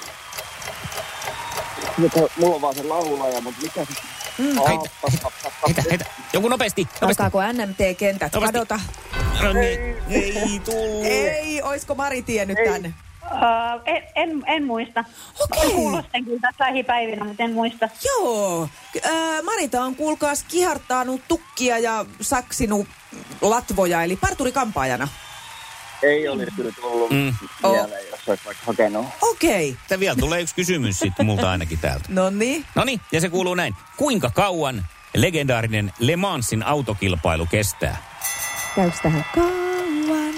Mutta 1.97 2.19
mulla 2.39 2.55
on 2.55 2.61
vaan 2.61 2.75
se 2.75 2.83
laulaja, 2.83 3.41
mutta 3.41 3.61
mikä 3.61 3.85
se... 3.85 3.91
Mm. 4.37 4.57
Oh, 4.57 4.67
Heitä, 4.67 4.89
heitä, 5.11 5.29
heitä, 5.67 5.83
heitä. 5.89 6.05
Joku 6.33 6.47
nopeasti, 6.49 6.87
nopeasti. 7.01 7.23
Alkaako 7.23 7.51
NMT-kentät 7.53 8.33
Nopeasti. 8.33 8.53
kadota? 8.53 8.79
No 9.43 9.53
niin, 9.53 9.95
ei 10.09 10.61
tullut. 10.65 11.05
Ei, 11.05 11.61
oisko 11.61 11.95
Mari 11.95 12.21
tiennyt 12.21 12.57
Ei. 12.57 12.65
tän? 12.69 12.95
Uh, 13.31 13.81
en, 13.85 14.03
en, 14.15 14.43
en 14.47 14.63
muista. 14.65 15.03
Okei. 15.39 15.61
Olen 15.61 15.75
kuullut 15.75 16.05
sen 16.11 16.25
kyllä 16.25 16.39
tässä 16.41 16.63
lähipäivinä, 16.63 17.25
mutta 17.25 17.43
en 17.43 17.53
muista. 17.53 17.89
Joo. 18.05 18.69
Äh, 19.05 19.43
Marita 19.43 19.81
on 19.83 19.95
kuulkaas 19.95 20.43
kihartaanut 20.43 21.21
tukkia 21.27 21.77
ja 21.79 22.05
saksinut 22.21 22.87
latvoja, 23.41 24.03
eli 24.03 24.15
parturi-kampaajana. 24.15 25.07
Ei 26.03 26.27
olisi 26.27 26.51
kyllä 26.55 26.71
tullut 26.81 27.09
Mm. 27.11 27.15
mm. 27.17 27.69
mieleen, 27.71 28.07
jos 28.11 28.19
olisi 28.27 28.45
vaikka 28.45 28.63
hakenut. 28.65 29.05
Okei. 29.21 29.69
Okay. 29.69 29.79
Sitten 29.79 29.99
vielä 29.99 30.15
tulee 30.15 30.41
yksi 30.41 30.55
kysymys 30.55 30.99
sitten 30.99 31.25
multa 31.25 31.51
ainakin 31.51 31.79
täältä. 31.79 32.05
No 32.09 32.29
niin. 32.29 32.65
No 32.75 32.83
niin, 32.83 33.01
ja 33.11 33.21
se 33.21 33.29
kuuluu 33.29 33.55
näin. 33.55 33.75
Kuinka 33.97 34.29
kauan 34.29 34.85
legendaarinen 35.15 35.93
Le 35.99 36.15
Mansin 36.15 36.63
autokilpailu 36.63 37.45
kestää? 37.45 37.97
Käykö 38.75 38.97
tähän 39.03 39.25
kauan? 39.35 39.57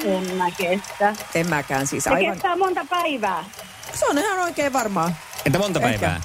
En 0.06 0.36
mä 0.36 0.52
kestä. 0.52 1.16
En 1.36 1.50
mäkään 1.50 1.88
siis 1.88 2.04
Se 2.04 2.10
aivan. 2.10 2.32
kestää 2.34 2.56
monta 2.56 2.86
päivää. 2.90 3.46
Se 3.94 4.06
on 4.06 4.18
ihan 4.18 4.40
oikein 4.40 4.74
varmaa. 4.74 5.12
Entä 5.46 5.60
monta 5.60 5.80
Ehkä. 5.80 5.90
päivää? 5.90 6.22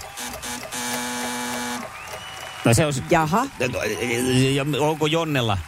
No 2.64 2.74
se 2.74 2.86
on... 2.86 2.92
Jaha. 3.10 3.46
Ja 4.54 4.64
onko 4.80 5.06
Jonnella 5.06 5.58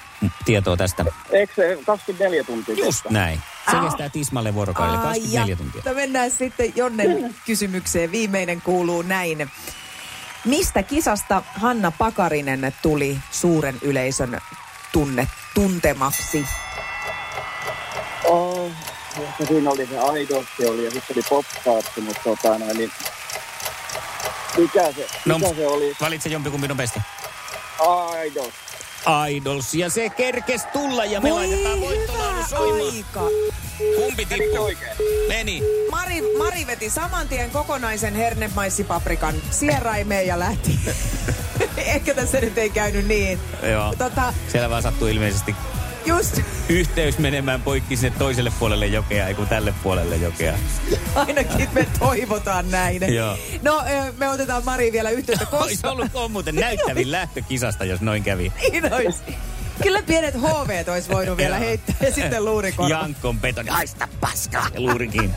tietoa 0.44 0.76
tästä? 0.76 1.04
Eikö 1.30 1.52
se 1.54 1.78
24 1.86 2.44
tuntia 2.44 2.74
Just 2.74 2.86
kestä? 3.02 3.08
näin. 3.10 3.40
Se 3.70 3.76
kestää 3.84 4.08
tismalle 4.08 4.54
vuorokaudelle 4.54 4.98
24 4.98 5.52
ja. 5.52 5.56
tuntia. 5.56 5.82
No 5.86 5.94
mennään 5.94 6.30
sitten 6.30 6.72
Jonnen 6.76 7.34
kysymykseen. 7.46 8.12
Viimeinen 8.12 8.62
kuuluu 8.62 9.02
näin. 9.02 9.50
Mistä 10.44 10.82
kisasta 10.82 11.42
Hanna 11.54 11.90
Pakarinen 11.90 12.74
tuli 12.82 13.18
suuren 13.30 13.78
yleisön 13.82 14.40
tunne, 14.92 15.28
tuntemaksi? 15.54 16.46
Oh, 18.24 18.70
siinä 19.48 19.70
oli 19.70 19.86
se 19.86 19.98
Aidossi 19.98 20.66
oli 20.66 20.84
ja 20.84 20.90
sitten 20.90 21.16
oli 21.16 21.22
Popstars, 21.28 21.86
mutta 21.96 22.20
tota, 22.24 22.58
noin, 22.58 22.76
niin 22.76 22.92
Mikä 24.56 24.92
se, 24.92 25.06
No, 25.24 25.38
mikä 25.38 25.54
se 25.54 25.66
oli? 25.66 25.96
Valitse 26.00 26.28
jompikumpi 26.28 26.68
nopeasti. 26.68 27.00
Idol. 28.26 28.50
Idols. 29.30 29.74
Ja 29.74 29.90
se 29.90 30.08
kerkes 30.10 30.64
tulla 30.72 31.04
ja 31.04 31.20
me 31.20 31.32
laitetaan 31.32 31.80
voittolaulu 31.80 32.15
soimaan. 32.48 32.94
aika. 32.96 33.20
Kumpi 33.96 34.26
tippuu? 34.26 34.64
oikein? 34.64 34.96
Meni. 35.28 35.62
Mari, 35.90 36.22
Mari 36.38 36.66
veti 36.66 36.90
saman 36.90 37.28
tien 37.28 37.50
kokonaisen 37.50 38.14
hernemaissipaprikan 38.14 39.34
sieraimeen 39.50 40.26
ja 40.26 40.38
lähti. 40.38 40.78
Ehkä 41.76 42.14
tässä 42.14 42.40
nyt 42.40 42.58
ei 42.58 42.70
käynyt 42.70 43.06
niin. 43.06 43.38
Joo. 43.70 43.94
Tota, 43.98 44.34
Siellä 44.48 44.70
vaan 44.70 44.82
sattuu 44.82 45.08
ilmeisesti 45.08 45.54
just 46.06 46.40
yhteys 46.68 47.18
menemään 47.18 47.62
poikki 47.62 47.96
sinne 47.96 48.18
toiselle 48.18 48.52
puolelle 48.58 48.86
jokea, 48.86 49.26
ei 49.28 49.34
kun 49.34 49.46
tälle 49.46 49.74
puolelle 49.82 50.16
jokea. 50.16 50.54
ainakin 51.14 51.68
me 51.72 51.86
toivotaan 51.98 52.70
näin. 52.70 53.14
Joo. 53.14 53.36
No, 53.62 53.84
me 54.16 54.28
otetaan 54.28 54.64
Mari 54.64 54.92
vielä 54.92 55.10
yhteyttä, 55.10 55.46
Olisi 55.52 55.74
koska 55.74 55.90
ollut 55.90 56.14
on 56.14 56.30
muuten 56.30 56.54
näyttävin 56.54 57.12
lähtökisasta, 57.18 57.84
jos 57.84 58.00
noin 58.00 58.22
kävi. 58.22 58.52
niin 58.72 58.94
olisi. 58.94 59.22
Kyllä 59.82 60.02
pienet 60.02 60.34
HV 60.34 60.84
olisi 60.92 61.10
voinut 61.10 61.36
vielä 61.36 61.58
heittää 61.58 61.96
ja 62.00 62.12
sitten 62.12 62.44
luurikorva. 62.44 62.88
Jankon 62.88 63.40
betoni. 63.40 63.70
Haista 63.70 64.08
paskaa. 64.20 64.66
Ja 64.74 64.80
luurikin. 64.80 65.34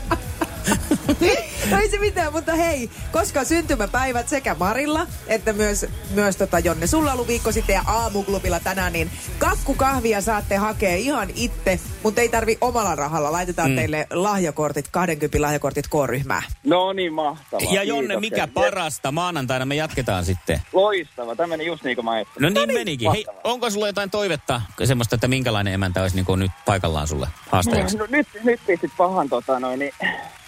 No 1.70 1.78
ei 1.78 1.90
se 1.90 1.98
mitään, 1.98 2.32
mutta 2.32 2.54
hei, 2.54 2.90
koska 3.12 3.44
syntymäpäivät 3.44 4.28
sekä 4.28 4.54
Marilla 4.54 5.06
että 5.26 5.52
myös, 5.52 5.86
myös 6.10 6.36
tota 6.36 6.58
Jonne, 6.58 6.86
sulla 6.86 7.12
ollut 7.12 7.26
viikko 7.28 7.52
sitten 7.52 7.74
ja 7.74 7.82
aamuklubilla 7.86 8.60
tänään, 8.60 8.92
niin 8.92 9.10
kakkukahvia 9.38 10.20
saatte 10.20 10.56
hakea 10.56 10.96
ihan 10.96 11.28
itse, 11.34 11.80
mutta 12.02 12.20
ei 12.20 12.28
tarvi 12.28 12.58
omalla 12.60 12.94
rahalla. 12.94 13.32
Laitetaan 13.32 13.70
mm. 13.70 13.76
teille 13.76 14.06
lahjakortit, 14.10 14.88
20 14.88 15.42
lahjakortit 15.42 15.88
K-ryhmään. 15.88 16.42
No 16.64 16.92
niin, 16.92 17.12
mahtavaa. 17.12 17.74
Ja 17.74 17.82
Jonne, 17.82 18.14
Kiitoksia. 18.14 18.46
mikä 18.46 18.48
parasta? 18.54 19.12
Maanantaina 19.12 19.64
me 19.66 19.74
jatketaan 19.74 20.24
sitten. 20.24 20.62
Loistava. 20.72 21.36
Tämä 21.36 21.46
meni 21.46 21.66
just 21.66 21.84
niin 21.84 21.96
kuin 21.96 22.04
mä 22.04 22.10
ajattelin. 22.10 22.54
No 22.54 22.60
niin 22.60 22.78
menikin. 22.78 23.10
Hei, 23.12 23.26
onko 23.44 23.70
sulla 23.70 23.86
jotain 23.86 24.10
toivetta, 24.10 24.62
semmoista, 24.84 25.14
että 25.14 25.28
minkälainen 25.28 25.74
emäntä 25.74 26.02
olisi 26.02 26.16
niin 26.16 26.26
kuin 26.26 26.40
nyt 26.40 26.52
paikallaan 26.66 27.08
sulle 27.08 27.28
haastajaksi? 27.50 27.96
No, 27.96 28.06
nyt, 28.10 28.26
nyt 28.44 28.60
pistit 28.66 28.90
pahan, 28.96 29.28
tota 29.28 29.60
noin, 29.60 29.78
niin, 29.78 29.92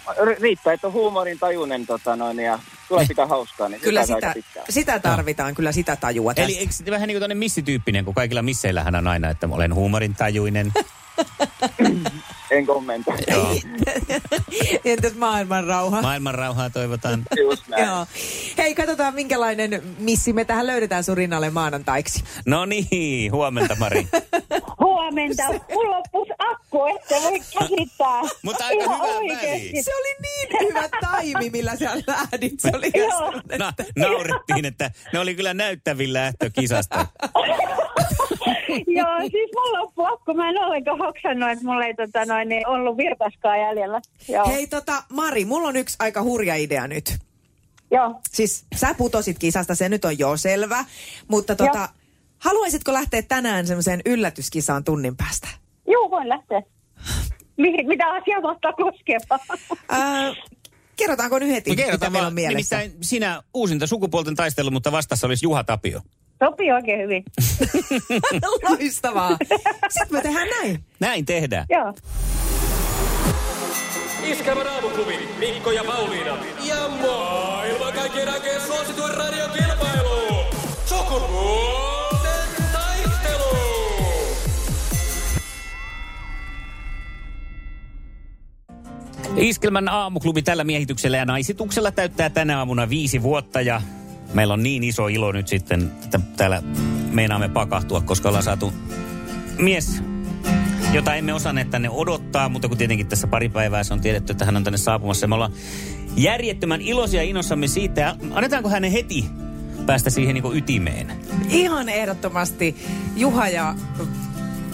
ri- 0.07 0.41
riittää, 0.41 0.73
että 0.73 0.87
on 0.87 0.93
huumorin 0.93 1.39
tajunen 1.39 1.85
tota 1.85 2.15
noin, 2.15 2.39
ja 2.39 2.59
tulee 2.87 3.05
pitää 3.07 3.27
hauskaa, 3.27 3.69
niin 3.69 3.81
Kyllä 3.81 4.05
sitä, 4.05 4.33
sitä, 4.33 4.63
sitä 4.69 4.99
tarvitaan, 4.99 5.55
kyllä 5.55 5.71
sitä 5.71 5.95
tajua 5.95 6.33
tästä. 6.33 6.45
Eli 6.45 6.57
eikö 6.57 6.73
se 6.73 6.91
vähän 6.91 7.07
niin 7.07 7.15
kuin 7.15 7.19
tämmöinen 7.19 7.37
missityyppinen, 7.37 8.05
kun 8.05 8.13
kaikilla 8.13 8.41
misseillähän 8.41 8.95
on 8.95 9.07
aina, 9.07 9.29
että 9.29 9.47
olen 9.51 9.73
huumorintajuinen. 9.75 10.71
En 12.51 12.65
kommentoi. 12.65 13.17
Joo. 13.27 13.55
Entäs 14.85 15.15
maailman 15.15 15.63
rauha? 15.63 16.01
Maailman 16.01 16.35
rauhaa 16.35 16.69
toivotaan. 16.69 17.23
Just 17.43 17.67
näin. 17.67 17.85
Joo. 17.87 18.05
Hei, 18.57 18.75
katsotaan 18.75 19.13
minkälainen 19.13 19.83
missi 19.97 20.33
me 20.33 20.45
tähän 20.45 20.67
löydetään 20.67 21.03
sun 21.03 21.17
rinnalle 21.17 21.49
maanantaiksi. 21.49 22.23
No 22.45 22.65
niin, 22.65 23.31
huomenta 23.31 23.75
Mari. 23.79 24.07
Huomenta. 25.03 25.43
Mulla 25.73 25.97
loppus 25.97 26.27
akku, 26.37 26.85
että 26.85 27.15
voi 27.15 27.39
käsittää. 27.39 28.21
Mutta 28.41 28.65
aika 28.65 28.83
Ihan 28.83 28.99
hyvä 29.01 29.41
väli. 29.41 29.83
Se 29.83 29.91
oli 29.95 30.15
niin 30.21 30.67
hyvä 30.69 30.89
taimi, 31.01 31.49
millä 31.49 31.75
sä 31.75 31.91
lähdit. 32.07 32.59
Se 32.59 32.71
oli 32.73 32.91
ihan 32.95 33.09
Joo. 33.09 33.19
sellainen, 33.19 33.59
Na, 33.59 33.69
että- 33.79 33.85
naurettiin, 33.97 34.65
että 34.65 34.91
ne 35.13 35.19
oli 35.19 35.35
kyllä 35.35 35.53
näyttävin 35.53 36.13
lähtö 36.13 36.49
kisasta. 36.59 37.07
Joo, 38.87 39.19
siis 39.31 39.49
mulla 39.55 39.79
loppui 39.79 40.05
akku. 40.13 40.33
Mä 40.33 40.49
en 40.49 40.57
ollenkaan 40.57 40.97
hoksannut, 40.97 41.49
että 41.51 41.65
mulla 41.65 41.85
ei 41.85 41.93
tota, 41.93 42.25
noin, 42.25 42.49
niin 42.49 42.67
ollut 42.67 42.97
virtaskaan 42.97 43.59
jäljellä. 43.59 44.01
Joo. 44.29 44.47
Hei 44.47 44.67
tota, 44.67 45.03
Mari, 45.09 45.45
mulla 45.45 45.67
on 45.67 45.75
yksi 45.75 45.95
aika 45.99 46.21
hurja 46.23 46.55
idea 46.55 46.87
nyt. 46.87 47.17
Joo. 47.91 48.15
Siis 48.31 48.65
sä 48.75 48.93
putosit 48.93 49.39
kisasta, 49.39 49.75
se 49.75 49.89
nyt 49.89 50.05
on 50.05 50.19
jo 50.19 50.37
selvä. 50.37 50.85
Mutta 51.27 51.55
tota, 51.55 51.77
Joo. 51.77 51.87
Haluaisitko 52.43 52.93
lähteä 52.93 53.21
tänään 53.21 53.67
semmoiseen 53.67 54.01
yllätyskisaan 54.05 54.83
tunnin 54.83 55.17
päästä? 55.17 55.47
Joo, 55.87 56.09
voin 56.09 56.29
lähteä. 56.29 56.61
Mi- 57.57 57.83
mitä 57.83 58.07
asiaa 58.13 58.41
mahtaa 58.41 58.73
koskea? 58.73 59.19
Ää, 59.89 60.33
kerrotaanko 60.95 61.39
nyt 61.39 61.49
heti, 61.49 61.69
No 61.69 61.73
mitä 61.73 61.83
kerrotaan 61.85 62.11
meillä 62.11 62.27
on 62.27 62.31
vaan, 62.31 62.33
mielessä? 62.35 62.77
nimittäin 62.77 63.03
sinä 63.03 63.43
uusinta 63.53 63.87
sukupuolten 63.87 64.35
taistelu, 64.35 64.71
mutta 64.71 64.91
vastassa 64.91 65.27
olisi 65.27 65.45
Juha 65.45 65.63
Tapio. 65.63 66.01
Sopii 66.43 66.71
oikein 66.71 66.99
hyvin. 67.01 67.23
Loistavaa. 68.69 69.37
Sitten 69.89 70.07
me 70.17 70.21
tehdään 70.21 70.47
näin. 70.47 70.83
Näin 70.99 71.25
tehdään. 71.25 71.65
Joo. 71.69 71.93
Iskävä 74.23 74.63
raamuklubi, 74.63 75.19
Mikko 75.39 75.71
ja 75.71 75.83
Pauliina. 75.83 76.37
Ja 76.63 76.89
maailman 77.01 77.93
kaikkien 77.93 78.29
aikeen 78.29 78.61
suosituen 78.61 79.13
radiokilpailu. 79.13 80.43
Sukupuolten 80.85 81.72
Iskelmän 89.37 89.89
aamuklubi 89.89 90.41
tällä 90.41 90.63
miehityksellä 90.63 91.17
ja 91.17 91.25
naisituksella 91.25 91.91
täyttää 91.91 92.29
tänä 92.29 92.57
aamuna 92.57 92.89
viisi 92.89 93.23
vuotta 93.23 93.61
ja 93.61 93.81
meillä 94.33 94.53
on 94.53 94.63
niin 94.63 94.83
iso 94.83 95.07
ilo 95.07 95.31
nyt 95.31 95.47
sitten, 95.47 95.91
että 96.03 96.19
täällä 96.37 96.61
meinaamme 97.11 97.49
pakahtua, 97.49 98.01
koska 98.01 98.29
ollaan 98.29 98.43
saatu 98.43 98.73
mies, 99.57 100.03
jota 100.93 101.15
emme 101.15 101.33
osanneet 101.33 101.69
tänne 101.69 101.89
odottaa, 101.89 102.49
mutta 102.49 102.67
kun 102.67 102.77
tietenkin 102.77 103.07
tässä 103.07 103.27
pari 103.27 103.49
päivää 103.49 103.83
se 103.83 103.93
on 103.93 104.01
tiedetty, 104.01 104.31
että 104.31 104.45
hän 104.45 104.55
on 104.55 104.63
tänne 104.63 104.77
saapumassa. 104.77 105.27
Me 105.27 105.35
ollaan 105.35 105.53
järjettömän 106.15 106.81
iloisia 106.81 107.21
innossamme 107.21 107.67
siitä 107.67 108.01
ja 108.01 108.15
annetaanko 108.31 108.69
hänen 108.69 108.91
heti 108.91 109.25
päästä 109.85 110.09
siihen 110.09 110.33
niin 110.33 110.57
ytimeen? 110.57 111.11
Ihan 111.49 111.89
ehdottomasti 111.89 112.75
Juha 113.15 113.47
ja 113.47 113.75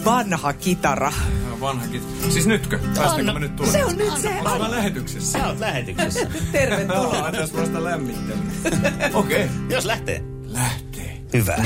vanha 0.04 0.52
kitara. 0.52 1.12
Vanhakin. 1.60 2.02
Siis 2.28 2.46
nytkö? 2.46 2.78
Päästänkö 2.94 3.32
mä 3.32 3.38
nyt 3.38 3.56
tulemaan? 3.56 3.78
Se 3.78 3.84
on 3.84 3.96
nyt 3.96 4.18
se. 4.18 4.28
Onko 4.28 4.58
mä 4.58 4.70
lähetyksessä? 4.70 5.38
Sä 5.38 5.46
oot 5.46 5.58
lähetyksessä. 5.58 6.26
Tervetuloa. 6.52 7.32
Tässä 7.32 7.58
vasta 7.58 7.84
lämmittelen. 7.84 8.52
Okei. 9.14 9.44
Okay. 9.44 9.56
Jos 9.70 9.84
lähtee. 9.84 10.22
Lähtee. 10.46 11.20
Hyvä. 11.32 11.56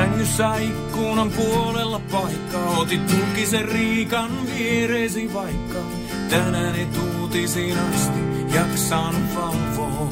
Sängyssä 0.00 0.56
ikkunan 0.56 1.30
puolella 1.30 2.00
paikka. 2.12 2.58
Otit 2.58 3.06
tulkisen 3.06 3.68
riikan 3.68 4.30
viereesi 4.56 5.34
vaikka. 5.34 5.78
Tänään 6.30 6.74
et 6.74 6.96
uutisiin 6.96 7.78
asti 7.78 8.20
jaksanut 8.54 9.34
valvoa. 9.36 10.08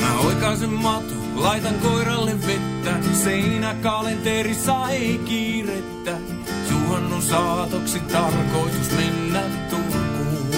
Mä 0.00 0.18
oikaisen 0.26 0.72
maton, 0.72 1.42
laitan 1.42 1.74
koiralle 1.74 2.32
vettä. 2.46 2.96
Seinäkalenterissa 3.12 4.88
ei 4.88 5.20
kiirettä. 5.24 6.18
Juhannus 6.70 7.28
saatoksi 7.28 8.00
tarkoitus 8.00 8.90
mennä 8.96 9.42
Turkuun. 9.70 10.50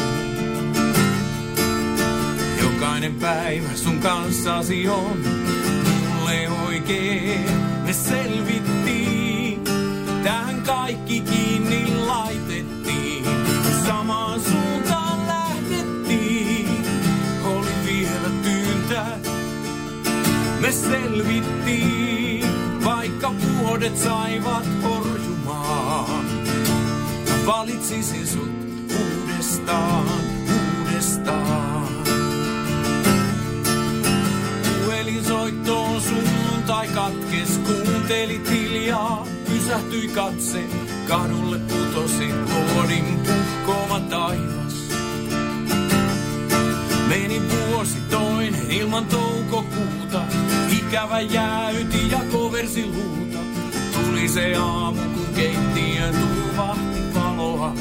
Jokainen 2.62 3.14
päivä 3.14 3.68
sun 3.74 3.98
kanssasi 3.98 4.88
on 4.88 5.37
mulle 6.28 6.48
oikein. 6.66 7.50
Me 7.84 7.92
selvittiin, 7.92 9.64
tähän 10.24 10.62
kaikki 10.62 11.20
kiinni 11.20 11.96
laitettiin. 12.06 13.24
Samaan 13.86 14.40
suuntaan 14.40 15.26
lähdettiin, 15.26 16.68
oli 17.44 17.72
vielä 17.86 18.28
tyyntä. 18.42 19.06
Me 20.60 20.72
selvittiin, 20.72 22.46
vaikka 22.84 23.32
vuodet 23.62 23.96
saivat 23.96 24.66
horjumaan. 24.82 26.24
Valitsisin 27.46 28.26
sut 28.26 28.50
uudestaan, 29.00 30.06
uudestaan. 30.48 31.67
Puhelinsoittoon 35.08 36.00
sunnuntai 36.00 36.88
katkes, 36.88 37.58
kuuntelit 37.58 38.50
hiljaa, 38.50 39.26
pysähtyi 39.48 40.08
katse, 40.08 40.64
kadulle 41.08 41.58
putosi 41.58 42.28
luodin 42.28 43.04
puhkoama 43.26 44.00
taivas. 44.00 44.74
Meni 47.08 47.42
vuosi 47.50 47.98
toinen 48.10 48.70
ilman 48.70 49.06
toukokuuta, 49.06 50.22
ikävä 50.78 51.20
jääyti 51.20 52.10
ja 52.10 52.20
koversi 52.32 52.86
luuta. 52.86 53.38
Tuli 53.92 54.28
se 54.28 54.54
aamu, 54.54 55.00
kun 55.00 55.34
keittiön 55.34 56.14
tulvahti 56.14 57.14
valoa. 57.14 57.74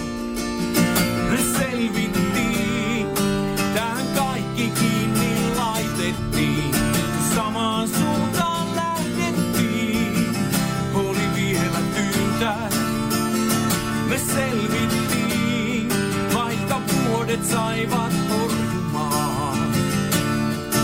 lapset 17.38 17.52
saivat 17.52 18.14
horjumaa. 18.30 19.58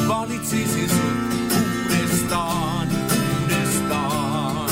Valitsisi 0.08 0.88
sut 0.88 1.54
uudestaan, 1.54 2.88
uudestaan. 3.42 4.70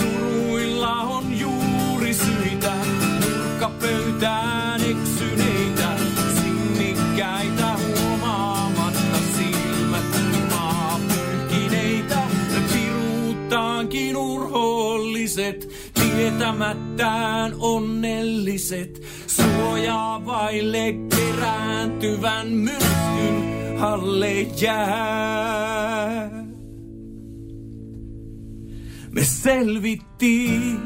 Suruilla 0.00 1.00
on 1.00 1.38
juuri 1.38 2.14
syitä, 2.14 2.72
nurkkapöytään 3.20 4.80
eksyneitä, 4.80 5.96
sinnikkäitä 6.34 7.76
huomaamatta 7.76 9.18
silmät 9.36 10.04
maa 10.50 11.00
pyrkineitä. 11.08 12.22
Piruuttaankin 12.72 14.16
urhoolliset, 14.16 15.68
tietämättään 15.94 17.54
onnelliset 17.58 19.02
suojaa 19.36 20.26
vaille 20.26 20.94
kerääntyvän 21.16 22.48
myrskyn 22.48 23.44
alle 23.80 24.40
jää. 24.40 26.30
Me 29.10 29.24
selvittiin, 29.24 30.80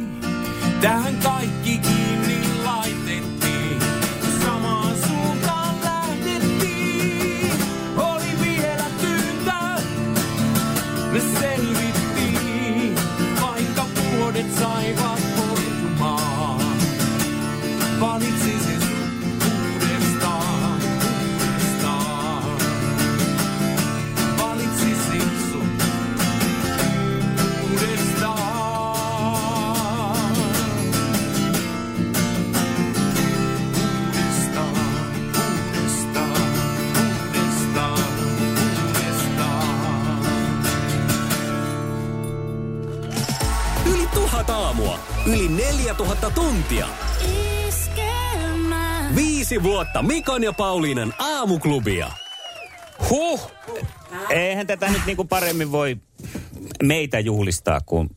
tähän 0.81 1.17
kaikki 1.23 2.00
Yli 45.27 45.49
neljä 45.49 45.95
tuhatta 45.95 46.31
tuntia. 46.31 46.87
Viisi 49.15 49.63
vuotta 49.63 50.03
Mikon 50.03 50.45
ja 50.45 50.53
Pauliinan 50.53 51.15
aamuklubia. 51.19 52.11
Huh! 53.09 53.53
Eihän 54.31 54.67
tätä 54.67 54.91
nyt 54.91 55.07
niinku 55.07 55.25
paremmin 55.25 55.73
voi 55.73 55.97
meitä 56.83 57.21
juhlistaa 57.21 57.81
kuin 57.81 58.11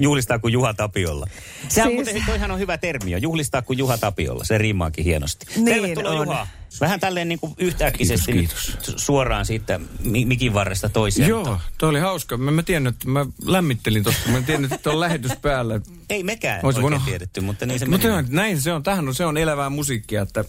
juhlistaa 0.00 0.38
kuin 0.38 0.52
Juha 0.52 0.74
Tapiolla. 0.74 1.26
Sehän 1.70 1.90
Siis- 1.90 1.98
siis... 2.04 2.14
muuten, 2.14 2.26
toihan 2.26 2.50
on 2.50 2.58
hyvä 2.58 2.78
termi 2.78 3.10
jo, 3.10 3.18
juhlistaa 3.18 3.62
kuin 3.62 3.78
Juha 3.78 3.98
Tapiolla. 3.98 4.44
Se 4.44 4.58
riimaakin 4.58 5.04
hienosti. 5.04 5.46
Niin 5.56 5.64
Tervetuloa 5.64 6.10
on. 6.20 6.26
Juha. 6.26 6.46
Vähän 6.80 7.00
tälleen 7.00 7.28
niin 7.28 7.38
kuin 7.40 7.54
yhtäkkisesti 7.58 8.32
Kiitos, 8.32 8.68
nyt 8.86 8.98
suoraan 8.98 9.46
siitä 9.46 9.80
mi- 10.04 10.24
mikin 10.24 10.54
varresta 10.54 10.88
toiseen. 10.88 11.28
Joo, 11.28 11.58
toi 11.78 11.88
oli 11.88 12.00
hauska. 12.00 12.36
Mä, 12.36 12.50
mä 12.50 12.62
tiennyt, 12.62 12.94
että 12.94 13.08
mä 13.08 13.26
lämmittelin 13.44 14.02
tossa. 14.04 14.28
Mä 14.28 14.40
tiennyt, 14.42 14.72
että 14.72 14.90
on 14.90 15.00
lähetys 15.06 15.32
päällä. 15.42 15.80
Ei 16.10 16.22
mekään 16.22 16.60
Ois 16.62 16.76
oikein 16.76 16.82
voinut- 16.82 17.04
tiedetty, 17.04 17.40
mutta 17.40 17.66
niin 17.66 17.78
se 17.80 17.86
Mutta 17.86 18.08
meni. 18.08 18.28
näin 18.30 18.60
se 18.60 18.72
on. 18.72 18.82
Tähän 18.82 19.08
on, 19.08 19.14
se 19.14 19.24
on 19.24 19.36
elävää 19.36 19.70
musiikkia, 19.70 20.22
että 20.22 20.44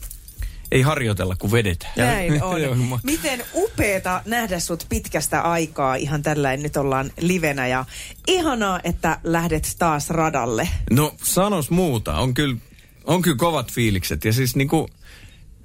ei 0.71 0.81
harjoitella, 0.81 1.36
kun 1.36 1.51
vedetään. 1.51 1.93
Näin 1.97 2.43
on. 2.43 2.99
Miten 3.03 3.43
upeeta 3.53 4.21
nähdä 4.25 4.60
sut 4.60 4.86
pitkästä 4.89 5.41
aikaa 5.41 5.95
ihan 5.95 6.21
tällainen. 6.21 6.63
Nyt 6.63 6.77
ollaan 6.77 7.12
livenä 7.19 7.67
ja 7.67 7.86
ihanaa, 8.27 8.79
että 8.84 9.19
lähdet 9.23 9.75
taas 9.79 10.10
radalle. 10.10 10.69
No 10.91 11.15
sanos 11.23 11.69
muuta. 11.69 12.17
On 12.17 12.34
kyllä, 12.34 12.55
on 13.03 13.21
kyllä 13.21 13.38
kovat 13.38 13.71
fiilikset. 13.71 14.25
Ja 14.25 14.34
siis 14.34 14.55
niinku, 14.55 14.89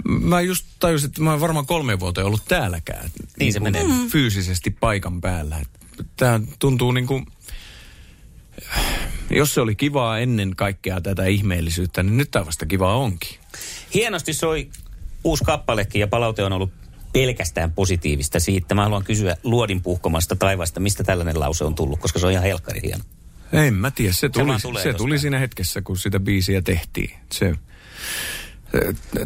mä 0.09 0.41
just 0.41 0.67
tajusin, 0.79 1.09
että 1.09 1.23
mä 1.23 1.35
en 1.35 1.41
varmaan 1.41 1.67
kolme 1.67 2.01
vuotta 2.01 2.25
ollut 2.25 2.45
täälläkään. 2.49 3.11
Niin 3.39 3.53
se 3.53 3.61
menee. 3.61 3.85
Mm. 3.85 4.09
Fyysisesti 4.09 4.71
paikan 4.71 5.21
päällä. 5.21 5.57
Tämä 6.17 6.41
tuntuu 6.59 6.93
niinku, 6.93 7.23
jos 9.31 9.55
se 9.55 9.61
oli 9.61 9.75
kivaa 9.75 10.19
ennen 10.19 10.57
kaikkea 10.57 11.01
tätä 11.01 11.25
ihmeellisyyttä, 11.25 12.03
niin 12.03 12.17
nyt 12.17 12.31
tämä 12.31 12.47
vasta 12.47 12.67
kivaa 12.67 12.97
onkin. 12.97 13.39
Hienosti 13.95 14.35
soi 14.35 14.71
uusi 15.27 15.45
kappalekin 15.45 16.01
ja 16.01 16.07
palaute 16.07 16.45
on 16.45 16.53
ollut 16.53 16.71
pelkästään 17.13 17.73
positiivista 17.73 18.41
siitä. 18.41 18.75
Mä 18.75 18.83
haluan 18.83 19.05
kysyä 19.05 19.37
luodin 19.43 19.83
puhkomasta 19.83 20.37
taivaasta, 20.37 20.81
mistä 20.81 21.05
tällainen 21.05 21.41
lause 21.41 21.65
on 21.65 21.75
tullut, 21.75 22.01
koska 22.01 22.19
se 22.19 22.27
on 22.27 22.33
ihan 22.33 22.45
helkkari 22.45 22.81
hieno. 22.83 23.05
En 23.53 23.75
mä 23.75 23.91
tiedä, 23.91 24.13
se 24.13 24.29
tuli, 24.29 24.61
se 24.61 24.83
se 24.83 24.93
tuli 24.93 25.19
siinä 25.19 25.39
hetkessä, 25.39 25.83
kun 25.83 25.97
sitä 25.99 26.21
biisiä 26.21 26.63
tehtiin. 26.63 27.11
Se 27.33 27.55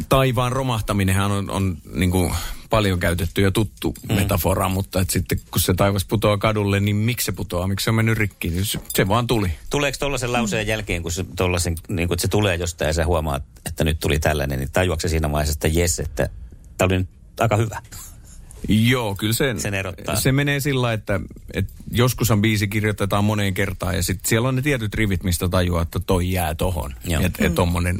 taivaan 0.09 0.51
romahtaminenhan 0.51 1.31
on, 1.31 1.49
on 1.49 1.77
niin 1.93 2.11
kuin 2.11 2.33
paljon 2.69 2.99
käytetty 2.99 3.41
ja 3.41 3.51
tuttu 3.51 3.93
mm. 4.09 4.15
metafora, 4.15 4.69
mutta 4.69 5.01
et 5.01 5.09
sitten 5.09 5.39
kun 5.51 5.61
se 5.61 5.73
taivas 5.73 6.05
putoaa 6.05 6.37
kadulle, 6.37 6.79
niin 6.79 6.95
miksi 6.95 7.25
se 7.25 7.31
putoaa, 7.31 7.67
miksi 7.67 7.83
se 7.83 7.89
on 7.89 7.95
mennyt 7.95 8.17
rikki, 8.17 8.49
niin 8.49 8.65
se, 8.65 8.79
se 8.89 9.07
vaan 9.07 9.27
tuli. 9.27 9.51
Tuleeko 9.69 9.97
tollaisen 9.99 10.33
lauseen 10.33 10.67
jälkeen, 10.67 11.01
kun 11.01 11.11
se, 11.11 11.25
tollasen, 11.35 11.75
niin 11.87 12.07
kun, 12.07 12.15
että 12.15 12.21
se 12.21 12.27
tulee 12.27 12.55
jostain 12.55 12.87
ja 12.87 12.93
sä 12.93 13.05
huomaat, 13.05 13.43
että 13.65 13.83
nyt 13.83 13.99
tuli 13.99 14.19
tällainen, 14.19 14.59
niin 14.59 14.71
tajuatko 14.71 15.01
se 15.01 15.07
siinä 15.07 15.31
vaiheessa, 15.31 15.53
että 15.53 15.79
jes, 15.79 15.99
että 15.99 16.29
tämä 16.77 16.85
oli 16.85 16.97
nyt 16.97 17.09
aika 17.39 17.57
hyvä. 17.57 17.81
Joo, 18.67 19.15
kyllä 19.15 19.33
se, 19.33 19.55
Sen 19.57 19.73
erottaa. 19.73 20.15
se 20.15 20.31
menee 20.31 20.59
sillä, 20.59 20.93
että, 20.93 21.19
että 21.53 21.73
joskushan 21.91 22.41
biisi 22.41 22.67
kirjoitetaan 22.67 23.23
moneen 23.23 23.53
kertaan 23.53 23.95
ja 23.95 24.03
sitten 24.03 24.29
siellä 24.29 24.47
on 24.47 24.55
ne 24.55 24.61
tietyt 24.61 24.93
rivit, 24.93 25.23
mistä 25.23 25.49
tajuaa, 25.49 25.81
että 25.81 25.99
toi 25.99 26.31
jää 26.31 26.55
tohon. 26.55 26.95
Joo. 27.05 27.21
Että 27.23 27.45
et 27.45 27.55
tommonen 27.55 27.99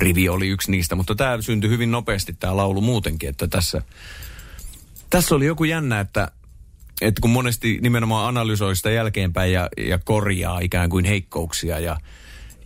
rivi 0.00 0.28
oli 0.28 0.48
yksi 0.48 0.70
niistä, 0.70 0.94
mutta 0.94 1.14
tämä 1.14 1.42
syntyi 1.42 1.70
hyvin 1.70 1.90
nopeasti 1.90 2.32
tämä 2.32 2.56
laulu 2.56 2.80
muutenkin, 2.80 3.28
että 3.28 3.46
tässä, 3.46 3.82
tässä 5.10 5.34
oli 5.34 5.46
joku 5.46 5.64
jännä, 5.64 6.00
että, 6.00 6.30
että 7.00 7.20
kun 7.20 7.30
monesti 7.30 7.78
nimenomaan 7.82 8.28
analysoi 8.28 8.76
sitä 8.76 8.90
jälkeenpäin 8.90 9.52
ja, 9.52 9.68
ja 9.86 9.98
korjaa 9.98 10.60
ikään 10.60 10.90
kuin 10.90 11.04
heikkouksia 11.04 11.78
ja, 11.78 11.96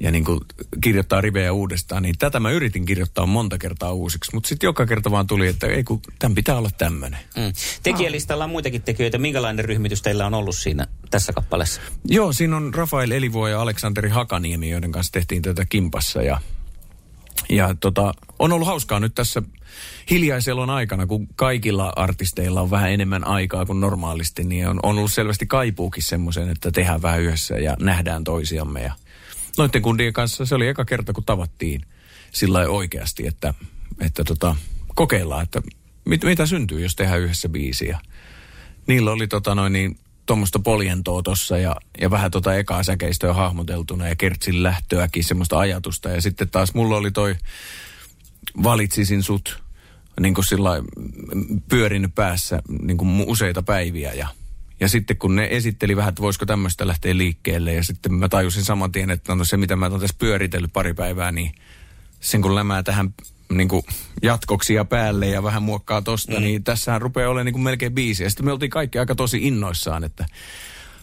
ja 0.00 0.10
niin 0.10 0.24
kuin 0.24 0.40
kirjoittaa 0.80 1.20
rivejä 1.20 1.52
uudestaan, 1.52 2.02
niin 2.02 2.14
tätä 2.18 2.40
mä 2.40 2.50
yritin 2.50 2.86
kirjoittaa 2.86 3.26
monta 3.26 3.58
kertaa 3.58 3.92
uusiksi, 3.92 4.30
mutta 4.34 4.48
sitten 4.48 4.68
joka 4.68 4.86
kerta 4.86 5.10
vaan 5.10 5.26
tuli, 5.26 5.48
että 5.48 5.66
ei 5.66 5.84
kun 5.84 6.00
tämän 6.18 6.34
pitää 6.34 6.58
olla 6.58 6.70
tämmöinen. 6.78 7.20
Mm. 7.36 7.52
Tekijälistalla 7.82 8.44
on 8.44 8.50
muitakin 8.50 8.82
tekijöitä. 8.82 9.18
Minkälainen 9.18 9.64
ryhmitys 9.64 10.02
teillä 10.02 10.26
on 10.26 10.34
ollut 10.34 10.56
siinä 10.56 10.86
tässä 11.10 11.32
kappaleessa? 11.32 11.80
Joo, 12.04 12.32
siinä 12.32 12.56
on 12.56 12.74
Rafael 12.74 13.10
Elivuo 13.10 13.48
ja 13.48 13.60
Aleksanteri 13.60 14.08
Hakaniemi, 14.08 14.70
joiden 14.70 14.92
kanssa 14.92 15.12
tehtiin 15.12 15.42
tätä 15.42 15.64
kimpassa 15.64 16.22
ja, 16.22 16.40
ja 17.48 17.74
tota, 17.80 18.14
on 18.38 18.52
ollut 18.52 18.68
hauskaa 18.68 19.00
nyt 19.00 19.14
tässä 19.14 19.42
hiljaiselon 20.10 20.70
aikana, 20.70 21.06
kun 21.06 21.28
kaikilla 21.36 21.92
artisteilla 21.96 22.60
on 22.60 22.70
vähän 22.70 22.90
enemmän 22.90 23.26
aikaa 23.26 23.66
kuin 23.66 23.80
normaalisti, 23.80 24.44
niin 24.44 24.68
on, 24.68 24.80
on 24.82 24.98
ollut 24.98 25.12
selvästi 25.12 25.46
kaipuukin 25.46 26.02
semmoisen, 26.02 26.48
että 26.48 26.70
tehdään 26.70 27.02
vähän 27.02 27.20
yhdessä 27.20 27.58
ja 27.58 27.76
nähdään 27.80 28.24
toisiamme. 28.24 28.82
Ja 28.82 28.92
noiden 29.58 29.82
kundien 29.82 30.12
kanssa 30.12 30.46
se 30.46 30.54
oli 30.54 30.68
eka 30.68 30.84
kerta, 30.84 31.12
kun 31.12 31.24
tavattiin 31.24 31.80
sillä 32.32 32.58
oikeasti, 32.58 33.26
että, 33.26 33.54
että 34.00 34.24
tota, 34.24 34.56
kokeillaan, 34.94 35.42
että 35.42 35.62
mit, 36.04 36.24
mitä 36.24 36.46
syntyy, 36.46 36.80
jos 36.80 36.96
tehdään 36.96 37.20
yhdessä 37.20 37.48
biisiä. 37.48 37.98
Niillä 38.86 39.12
oli 39.12 39.26
tota 39.28 39.54
noin 39.54 39.72
niin, 39.72 39.98
tuommoista 40.26 40.58
poljentoa 40.58 41.22
tossa 41.22 41.58
ja, 41.58 41.76
ja 42.00 42.10
vähän 42.10 42.30
tota 42.30 42.54
ekaa 42.54 42.82
säkeistöä 42.82 43.32
hahmoteltuna 43.32 44.08
ja 44.08 44.16
kertsin 44.16 44.62
lähtöäkin 44.62 45.24
semmoista 45.24 45.58
ajatusta. 45.58 46.08
Ja 46.08 46.22
sitten 46.22 46.48
taas 46.48 46.74
mulla 46.74 46.96
oli 46.96 47.10
toi 47.10 47.36
valitsisin 48.62 49.22
sut 49.22 49.62
niin 50.20 50.34
kuin 50.34 50.44
sillä 50.44 50.80
mm, 50.80 51.62
pyörinyt 51.68 52.14
päässä 52.14 52.62
niin 52.82 52.96
kuin 52.96 53.24
useita 53.26 53.62
päiviä 53.62 54.12
ja 54.12 54.28
ja 54.80 54.88
sitten 54.88 55.16
kun 55.16 55.36
ne 55.36 55.48
esitteli 55.50 55.96
vähän, 55.96 56.08
että 56.08 56.22
voisiko 56.22 56.46
tämmöistä 56.46 56.86
lähteä 56.86 57.16
liikkeelle 57.16 57.74
ja 57.74 57.84
sitten 57.84 58.14
mä 58.14 58.28
tajusin 58.28 58.64
saman 58.64 58.92
tien, 58.92 59.10
että 59.10 59.34
no 59.34 59.44
se 59.44 59.56
mitä 59.56 59.76
mä 59.76 59.86
oon 59.86 60.00
tässä 60.00 60.16
pyöritellyt 60.18 60.72
pari 60.72 60.94
päivää, 60.94 61.32
niin 61.32 61.54
sen 62.20 62.42
kun 62.42 62.54
lämää 62.54 62.82
tähän 62.82 63.14
niin 63.54 63.68
kuin 63.68 63.82
jatkoksi 64.22 64.74
ja 64.74 64.84
päälle 64.84 65.26
ja 65.26 65.42
vähän 65.42 65.62
muokkaa 65.62 66.02
tosta, 66.02 66.32
mm. 66.32 66.40
niin 66.40 66.64
tässähän 66.64 67.02
rupeaa 67.02 67.30
olemaan 67.30 67.46
niin 67.46 67.52
kuin 67.52 67.62
melkein 67.62 67.94
biisi. 67.94 68.22
Ja 68.22 68.30
sitten 68.30 68.46
me 68.46 68.52
oltiin 68.52 68.70
kaikki 68.70 68.98
aika 68.98 69.14
tosi 69.14 69.38
innoissaan, 69.46 70.04
että 70.04 70.26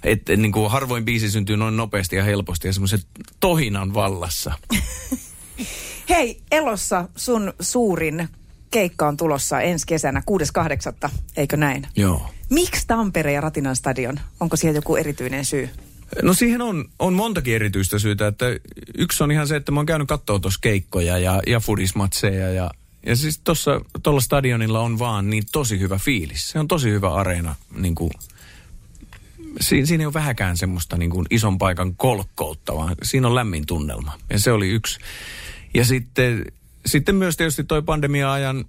että 0.03 0.35
niin 0.35 0.51
kuin 0.51 0.71
harvoin 0.71 1.05
biisi 1.05 1.31
syntyy 1.31 1.57
noin 1.57 1.77
nopeasti 1.77 2.15
ja 2.15 2.23
helposti 2.23 2.67
ja 2.67 2.73
semmoisen 2.73 2.99
tohinan 3.39 3.93
vallassa. 3.93 4.53
Hei, 6.09 6.41
Elossa 6.51 7.09
sun 7.15 7.53
suurin 7.59 8.29
keikka 8.71 9.07
on 9.07 9.17
tulossa 9.17 9.61
ensi 9.61 9.87
kesänä 9.87 10.21
6.8. 11.05 11.11
Eikö 11.37 11.57
näin? 11.57 11.87
Joo. 11.95 12.29
Miksi 12.49 12.87
Tampere 12.87 13.33
ja 13.33 13.41
Ratinan 13.41 13.75
stadion? 13.75 14.19
Onko 14.39 14.55
siellä 14.55 14.77
joku 14.77 14.95
erityinen 14.95 15.45
syy? 15.45 15.69
No 16.24 16.34
siihen 16.34 16.62
on, 16.62 16.86
on 17.00 17.13
montakin 17.13 17.56
erityistä 17.56 18.00
syytä, 18.00 18.28
että 18.28 18.45
yksi 18.97 19.24
on 19.24 19.32
ihan 19.32 19.47
se, 19.47 19.56
että 19.56 19.71
mä 19.71 19.80
oon 19.80 19.86
käynyt 19.86 20.08
katsoa 20.08 20.39
tuossa 20.39 20.60
keikkoja 20.62 21.17
ja, 21.17 21.41
ja 21.47 21.60
fudismatseja 21.60 22.52
ja, 22.52 22.71
ja 23.06 23.15
siis 23.15 23.41
tuossa 23.43 23.82
tuolla 24.04 24.21
stadionilla 24.21 24.80
on 24.80 25.00
vaan 25.00 25.30
niin 25.30 25.43
tosi 25.52 25.80
hyvä 25.80 25.97
fiilis. 25.97 26.50
Se 26.50 26.60
on 26.60 26.67
tosi 26.67 26.89
hyvä 26.89 27.13
areena, 27.13 27.56
niin 27.76 27.95
kuin, 27.95 28.12
si, 29.60 29.86
siinä 29.86 30.02
ei 30.02 30.06
ole 30.06 30.13
vähäkään 30.13 30.58
semmoista 30.58 30.97
niin 30.97 31.12
kuin 31.12 31.26
ison 31.30 31.58
paikan 31.58 31.95
kolkkoutta, 31.95 32.76
vaan 32.76 32.95
siinä 33.04 33.28
on 33.28 33.36
lämmin 33.36 33.65
tunnelma. 33.65 34.17
Ja 34.30 34.39
se 34.39 34.52
oli 34.52 34.69
yksi. 34.69 35.00
Ja 35.74 35.86
sitten, 35.86 36.45
sitten 36.86 37.15
myös 37.15 37.38
tietysti 37.38 37.63
toi 37.63 37.82
pandemia-ajan 37.82 38.65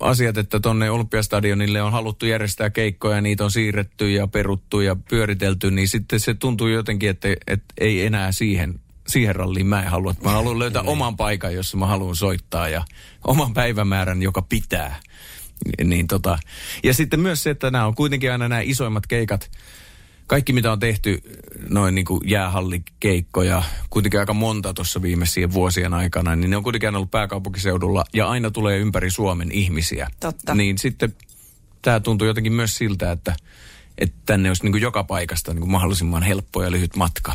asiat, 0.00 0.38
että 0.38 0.60
tonne 0.60 0.90
Olympiastadionille 0.90 1.82
on 1.82 1.92
haluttu 1.92 2.26
järjestää 2.26 2.70
keikkoja, 2.70 3.20
niitä 3.20 3.44
on 3.44 3.50
siirretty 3.50 4.10
ja 4.10 4.26
peruttu 4.26 4.80
ja 4.80 4.96
pyöritelty, 5.08 5.70
niin 5.70 5.88
sitten 5.88 6.20
se 6.20 6.34
tuntuu 6.34 6.68
jotenkin, 6.68 7.10
että, 7.10 7.28
että 7.46 7.74
ei 7.80 8.06
enää 8.06 8.32
siihen, 8.32 8.80
siihen 9.06 9.36
ralliin 9.36 9.66
mä 9.66 9.82
en 9.82 9.90
halua. 9.90 10.14
Mä 10.24 10.30
haluan 10.30 10.58
löytää 10.58 10.82
oman 10.82 11.16
paikan, 11.16 11.54
jossa 11.54 11.76
mä 11.76 11.86
haluan 11.86 12.16
soittaa 12.16 12.68
ja 12.68 12.84
oman 13.24 13.54
päivämäärän, 13.54 14.22
joka 14.22 14.42
pitää. 14.42 15.00
Niin 15.84 16.06
tota, 16.06 16.38
ja 16.84 16.94
sitten 16.94 17.20
myös 17.20 17.42
se, 17.42 17.50
että 17.50 17.70
nämä 17.70 17.86
on 17.86 17.94
kuitenkin 17.94 18.32
aina 18.32 18.48
nämä 18.48 18.60
isoimmat 18.60 19.06
keikat, 19.06 19.50
kaikki 20.28 20.52
mitä 20.52 20.72
on 20.72 20.78
tehty, 20.78 21.22
noin 21.68 21.94
niin 21.94 22.04
kuin 22.04 22.20
jäähallikeikkoja, 22.24 23.62
kuitenkin 23.90 24.20
aika 24.20 24.34
monta 24.34 24.74
tuossa 24.74 25.02
viimeisien 25.02 25.52
vuosien 25.52 25.94
aikana, 25.94 26.36
niin 26.36 26.50
ne 26.50 26.56
on 26.56 26.62
kuitenkin 26.62 26.96
ollut 26.96 27.10
pääkaupunkiseudulla 27.10 28.04
ja 28.14 28.28
aina 28.28 28.50
tulee 28.50 28.78
ympäri 28.78 29.10
Suomen 29.10 29.52
ihmisiä. 29.52 30.10
Totta. 30.20 30.54
Niin 30.54 30.78
sitten 30.78 31.14
tämä 31.82 32.00
tuntuu 32.00 32.26
jotenkin 32.26 32.52
myös 32.52 32.76
siltä, 32.76 33.12
että, 33.12 33.36
että 33.98 34.16
tänne 34.26 34.50
olisi 34.50 34.62
niin 34.62 34.72
kuin 34.72 34.82
joka 34.82 35.04
paikasta 35.04 35.52
niin 35.52 35.60
kuin 35.60 35.70
mahdollisimman 35.70 36.22
helppo 36.22 36.62
ja 36.62 36.70
lyhyt 36.70 36.96
matka. 36.96 37.32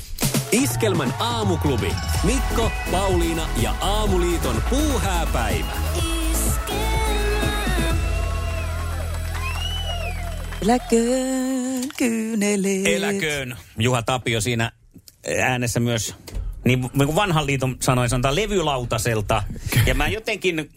Iskelmän 0.51 1.13
aamuklubi. 1.19 1.91
Mikko, 2.23 2.71
Pauliina 2.91 3.47
ja 3.61 3.75
Aamuliiton 3.81 4.63
puuhääpäivä. 4.69 5.73
Eläköön 10.63 11.83
kyyneleet. 11.97 12.87
Eläköön 12.87 13.57
Juha 13.77 14.03
Tapio 14.03 14.41
siinä 14.41 14.71
äänessä 15.41 15.79
myös, 15.79 16.15
niin 16.65 16.89
kuin 16.95 17.15
vanhan 17.15 17.45
liiton 17.45 17.77
sanoi, 17.79 18.09
sanotaan 18.09 18.35
levylautaselta. 18.35 19.43
Ja 19.85 19.93
mä 19.95 20.07
jotenkin 20.07 20.69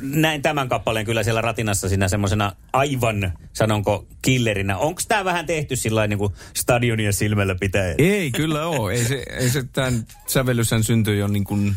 näin 0.00 0.42
tämän 0.42 0.68
kappaleen 0.68 1.06
kyllä 1.06 1.22
siellä 1.22 1.40
ratinassa 1.40 1.88
siinä 1.88 2.08
semmoisena 2.08 2.52
aivan, 2.72 3.32
sanonko, 3.52 4.06
killerinä. 4.22 4.78
Onko 4.78 5.00
tämä 5.08 5.24
vähän 5.24 5.46
tehty 5.46 5.76
sillä 5.76 6.06
niin 6.06 6.18
kuin 6.18 6.32
stadionia 6.54 7.12
silmällä 7.12 7.54
pitää? 7.54 7.94
Ei, 7.98 8.30
kyllä 8.30 8.66
ole. 8.66 8.92
Ei 8.92 9.04
se, 9.04 9.22
ei 9.38 9.50
se 9.50 9.64
tämän 9.72 10.06
sävellyshän 10.26 10.84
syntyi 10.84 11.18
jo 11.18 11.28
niin 11.28 11.44
kuin 11.44 11.76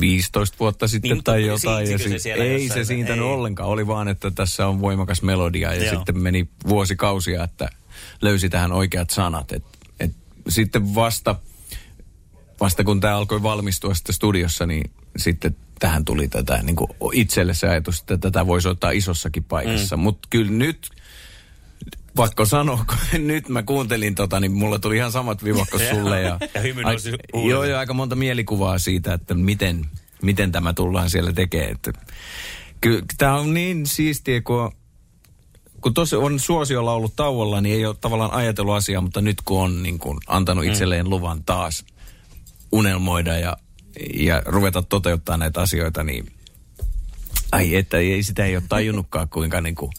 15 0.00 0.56
vuotta 0.60 0.88
sitten 0.88 1.10
Niin, 1.10 1.24
tai 1.24 1.46
jotain. 1.46 1.90
Ja 1.90 1.98
se 1.98 2.08
si- 2.08 2.18
siellä 2.18 2.44
ei 2.44 2.68
se 2.68 2.84
siintänyt 2.84 3.24
Ei. 3.24 3.32
ollenkaan. 3.32 3.68
Oli 3.68 3.86
vaan, 3.86 4.08
että 4.08 4.30
tässä 4.30 4.66
on 4.66 4.80
voimakas 4.80 5.22
melodia 5.22 5.74
ja 5.74 5.84
Joo. 5.84 5.94
sitten 5.94 6.18
meni 6.18 6.48
vuosikausia, 6.68 7.44
että 7.44 7.68
löysi 8.22 8.48
tähän 8.48 8.72
oikeat 8.72 9.10
sanat. 9.10 9.52
Et, 9.52 9.64
et 10.00 10.12
sitten 10.48 10.94
vasta, 10.94 11.36
vasta 12.60 12.84
kun 12.84 13.00
tämä 13.00 13.16
alkoi 13.16 13.42
valmistua 13.42 13.94
sitten 13.94 14.14
studiossa, 14.14 14.66
niin 14.66 14.90
sitten 15.16 15.56
tähän 15.78 16.04
tuli 16.04 16.28
tätä 16.28 16.62
niin 16.62 16.76
kuin 16.76 16.90
itselle 17.12 17.54
se 17.54 17.68
ajatus, 17.68 18.00
että 18.00 18.18
tätä 18.18 18.46
voisi 18.46 18.68
ottaa 18.68 18.90
isossakin 18.90 19.44
paikassa. 19.44 19.96
Mm. 19.96 20.02
Mutta 20.02 20.28
kyllä 20.30 20.50
nyt, 20.52 20.88
vaikka 22.16 22.44
sanoa, 22.44 22.84
kun 22.86 23.26
nyt 23.26 23.48
mä 23.48 23.62
kuuntelin 23.62 24.14
tota, 24.14 24.40
niin 24.40 24.52
mulle 24.52 24.78
tuli 24.78 24.96
ihan 24.96 25.12
samat 25.12 25.44
vivat 25.44 25.70
kuin 25.70 25.82
sulle. 25.90 26.22
Ja, 26.22 26.38
Ja 26.54 26.60
hymy 26.60 26.82
nousi 26.82 27.10
huulille. 27.32 27.52
Joo, 27.52 27.64
joo, 27.64 27.78
aika 27.78 27.94
monta 27.94 28.16
mielikuvaa 28.16 28.78
siitä, 28.78 29.14
että 29.14 29.34
miten, 29.34 29.86
miten 30.22 30.52
tämä 30.52 30.72
tullaan 30.72 31.10
siellä 31.10 31.32
tekemään. 31.32 31.76
Kyllä 32.80 33.02
tämä 33.18 33.34
on 33.34 33.54
niin 33.54 33.86
siistiä, 33.86 34.40
kun, 34.40 34.72
kun 35.80 35.94
tuossa 35.94 36.18
on 36.18 36.40
suosiolla 36.40 36.92
ollut 36.92 37.16
tauolla, 37.16 37.60
niin 37.60 37.76
ei 37.76 37.86
ole 37.86 37.96
tavallaan 38.00 38.32
ajatellut 38.32 38.74
asiaa, 38.74 39.00
mutta 39.00 39.20
nyt 39.20 39.36
kun 39.44 39.62
on 39.62 39.82
niin 39.82 39.98
kuin 39.98 40.18
antanut 40.26 40.64
itselleen 40.64 41.10
luvan 41.10 41.44
taas 41.44 41.84
unelmoida 42.72 43.38
ja, 43.38 43.56
ja 44.14 44.42
ruveta 44.46 44.82
toteuttaa 44.82 45.36
näitä 45.36 45.60
asioita, 45.60 46.04
niin 46.04 46.32
ai 47.52 47.76
että 47.76 47.98
ei, 47.98 48.22
sitä 48.22 48.44
ei 48.44 48.56
ole 48.56 48.64
tajunnutkaan, 48.68 49.28
kuinka, 49.28 49.60
niin 49.60 49.74
kuin, 49.74 49.92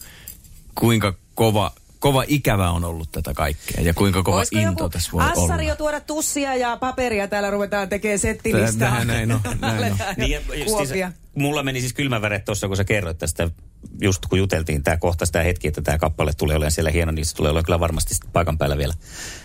kuinka 0.74 1.14
kova, 1.34 1.72
kova 1.98 2.24
ikävä 2.26 2.70
on 2.70 2.84
ollut 2.84 3.12
tätä 3.12 3.34
kaikkea 3.34 3.80
ja 3.80 3.94
kuinka 3.94 4.22
kova 4.22 4.36
Voisiko 4.36 4.60
into 4.60 4.84
joku 4.84 4.92
tässä 4.92 5.12
voi 5.12 5.24
assari 5.24 5.52
olla. 5.52 5.62
jo 5.62 5.76
tuoda 5.76 6.00
tussia 6.00 6.54
ja 6.54 6.76
paperia, 6.76 7.28
täällä 7.28 7.50
ruvetaan 7.50 7.88
tekemään 7.88 8.18
settilistaa. 8.18 9.04
Näin, 9.04 9.06
näin 9.06 9.32
on, 9.32 9.40
näin 9.60 9.92
on. 9.92 9.98
Niin, 10.16 10.32
justiinsa, 10.32 10.66
kuopia. 10.66 11.12
mulla 11.34 11.62
meni 11.62 11.80
siis 11.80 11.92
kylmäväret 11.92 12.44
tuossa, 12.44 12.68
kun 12.68 12.76
sä 12.76 12.84
kerroit 12.84 13.18
tästä, 13.18 13.50
just 14.00 14.26
kun 14.26 14.38
juteltiin 14.38 14.82
tämä 14.82 14.96
kohta 14.96 15.26
sitä 15.26 15.42
hetki, 15.42 15.68
että 15.68 15.82
tämä 15.82 15.98
kappale 15.98 16.32
tulee 16.36 16.56
olemaan 16.56 16.72
siellä 16.72 16.90
hieno, 16.90 17.12
niin 17.12 17.26
se 17.26 17.36
tulee 17.36 17.50
olemaan 17.50 17.64
kyllä 17.64 17.80
varmasti 17.80 18.14
paikan 18.32 18.58
päällä 18.58 18.78
vielä 18.78 18.94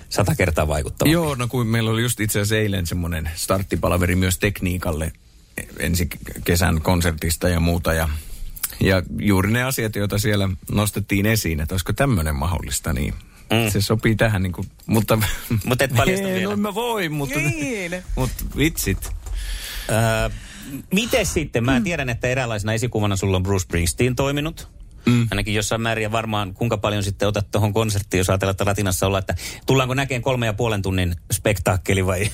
sata 0.10 0.36
kertaa 0.36 0.68
vaikuttava. 0.68 1.12
Joo, 1.12 1.36
no 1.36 1.48
kun 1.48 1.68
meillä 1.68 1.92
oli 1.92 2.02
just 2.02 2.20
itse 2.20 2.40
asiassa 2.40 2.56
eilen 2.58 2.88
semmoinen 2.88 3.30
starttipalaveri 3.36 4.16
myös 4.16 4.38
tekniikalle 4.40 5.12
ensi 5.80 6.10
kesän 6.44 6.82
konsertista 6.82 7.50
ja 7.50 7.60
muuta. 7.60 7.94
Ja, 7.94 8.10
ja 8.82 9.04
juuri 9.20 9.52
ne 9.52 9.63
asiat, 9.63 9.96
joita 9.96 10.17
siellä 10.17 10.50
nostettiin 10.72 11.26
esiin, 11.26 11.60
että 11.60 11.74
olisiko 11.74 11.94
tämmöinen 11.94 12.36
mahdollista, 12.36 12.94
niin 12.94 13.13
mm. 13.52 13.72
se 13.72 13.82
sopii 13.82 14.15
tähän 14.15 14.44
niin 14.44 14.54
kuin, 14.54 14.67
mutta... 14.86 15.17
Mut 15.65 15.82
et 15.82 15.94
paljasta 15.98 16.28
Ei, 16.28 16.39
vielä. 16.39 16.56
No 16.56 16.62
mä 16.62 16.74
voi, 16.74 17.10
mutta... 17.10 17.39
Niin. 17.39 17.91
mutta 18.15 18.44
vitsit. 18.58 19.12
Öö, 19.89 20.30
miten 20.94 21.26
sitten? 21.26 21.65
Mä 21.65 21.82
tiedän, 21.82 22.10
että 22.10 22.28
eräänlaisena 22.28 22.74
esikuvana 22.74 23.15
sulla 23.15 23.38
on 23.38 23.44
Bruce 23.44 23.63
Springsteen 23.63 24.15
toiminut. 24.15 24.67
Mm. 25.06 25.28
Ainakin 25.32 25.54
jossain 25.54 25.82
määrin 25.82 26.04
ja 26.04 26.12
varmaan 26.12 26.54
kuinka 26.54 26.78
paljon 26.78 27.04
sitten 27.04 27.28
otat 27.28 27.52
tuohon 27.52 27.74
konserttiin, 27.74 28.20
jos 28.20 28.30
ajatellaan, 28.30 28.52
että 28.52 28.65
Latinassa 28.65 29.08
olla, 29.08 29.20
että 29.20 29.36
tullaanko 29.65 29.94
näkemään 29.94 30.22
kolme 30.22 30.46
ja 30.46 30.54
puolen 30.54 30.82
tunnin 30.82 31.15
spektaakkeli 31.32 32.06
vai, 32.12 32.30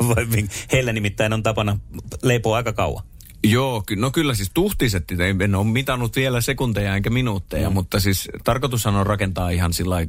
vai 0.00 0.26
heillä 0.72 0.92
nimittäin 0.92 1.32
on 1.32 1.42
tapana 1.42 1.78
leipoa 2.22 2.56
aika 2.56 2.72
kauan. 2.72 3.04
Joo, 3.44 3.82
ky- 3.86 3.96
no 3.96 4.10
kyllä 4.10 4.34
siis 4.34 4.50
tuhtiset, 4.54 5.10
ei- 5.10 5.34
en 5.44 5.54
ole 5.54 5.66
mitannut 5.66 6.16
vielä 6.16 6.40
sekunteja 6.40 6.94
enkä 6.96 7.10
minuutteja, 7.10 7.70
mm. 7.70 7.74
mutta 7.74 8.00
siis 8.00 8.28
tarkoitushan 8.44 8.96
on 8.96 9.06
rakentaa 9.06 9.50
ihan 9.50 9.72
sillä 9.72 10.06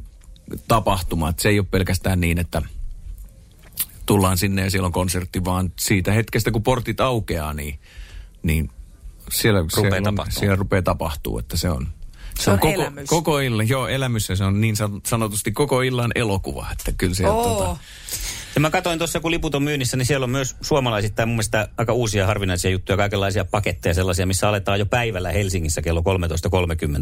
tapahtuma, 0.68 1.28
että 1.28 1.42
se 1.42 1.48
ei 1.48 1.58
ole 1.58 1.66
pelkästään 1.70 2.20
niin, 2.20 2.38
että 2.38 2.62
tullaan 4.06 4.38
sinne 4.38 4.62
ja 4.62 4.70
siellä 4.70 4.86
on 4.86 4.92
konsertti, 4.92 5.44
vaan 5.44 5.72
siitä 5.78 6.12
hetkestä 6.12 6.50
kun 6.50 6.62
portit 6.62 7.00
aukeaa, 7.00 7.54
niin, 7.54 7.78
niin 8.42 8.70
siellä, 9.32 9.64
siellä, 9.74 10.08
on, 10.08 10.26
siellä 10.28 10.56
rupeaa 10.56 10.82
tapahtuu, 10.82 11.38
että 11.38 11.56
se 11.56 11.70
on, 11.70 11.88
Se 12.38 12.50
on 12.50 12.58
koko, 12.58 12.74
elämys. 12.74 13.08
koko 13.08 13.38
illan, 13.40 13.68
joo 13.68 13.88
elämys 13.88 14.28
ja 14.28 14.36
se 14.36 14.44
on 14.44 14.60
niin 14.60 14.76
san- 14.76 15.00
sanotusti 15.06 15.52
koko 15.52 15.82
illan 15.82 16.12
elokuva, 16.14 16.66
että 16.72 16.92
kyllä 16.98 17.14
se 17.14 17.28
Oo. 17.28 17.44
tota, 17.44 17.76
Ja 18.60 18.62
mä 18.62 18.70
katsoin 18.70 18.98
tuossa, 18.98 19.20
kun 19.20 19.30
liput 19.30 19.54
on 19.54 19.62
myynnissä, 19.62 19.96
niin 19.96 20.06
siellä 20.06 20.24
on 20.24 20.30
myös 20.30 20.56
suomalaisittain 20.60 21.28
mun 21.28 21.36
mielestä 21.36 21.68
aika 21.76 21.92
uusia 21.92 22.26
harvinaisia 22.26 22.70
juttuja, 22.70 22.96
kaikenlaisia 22.96 23.44
paketteja 23.44 23.94
sellaisia, 23.94 24.26
missä 24.26 24.48
aletaan 24.48 24.78
jo 24.78 24.86
päivällä 24.86 25.32
Helsingissä 25.32 25.82
kello 25.82 26.00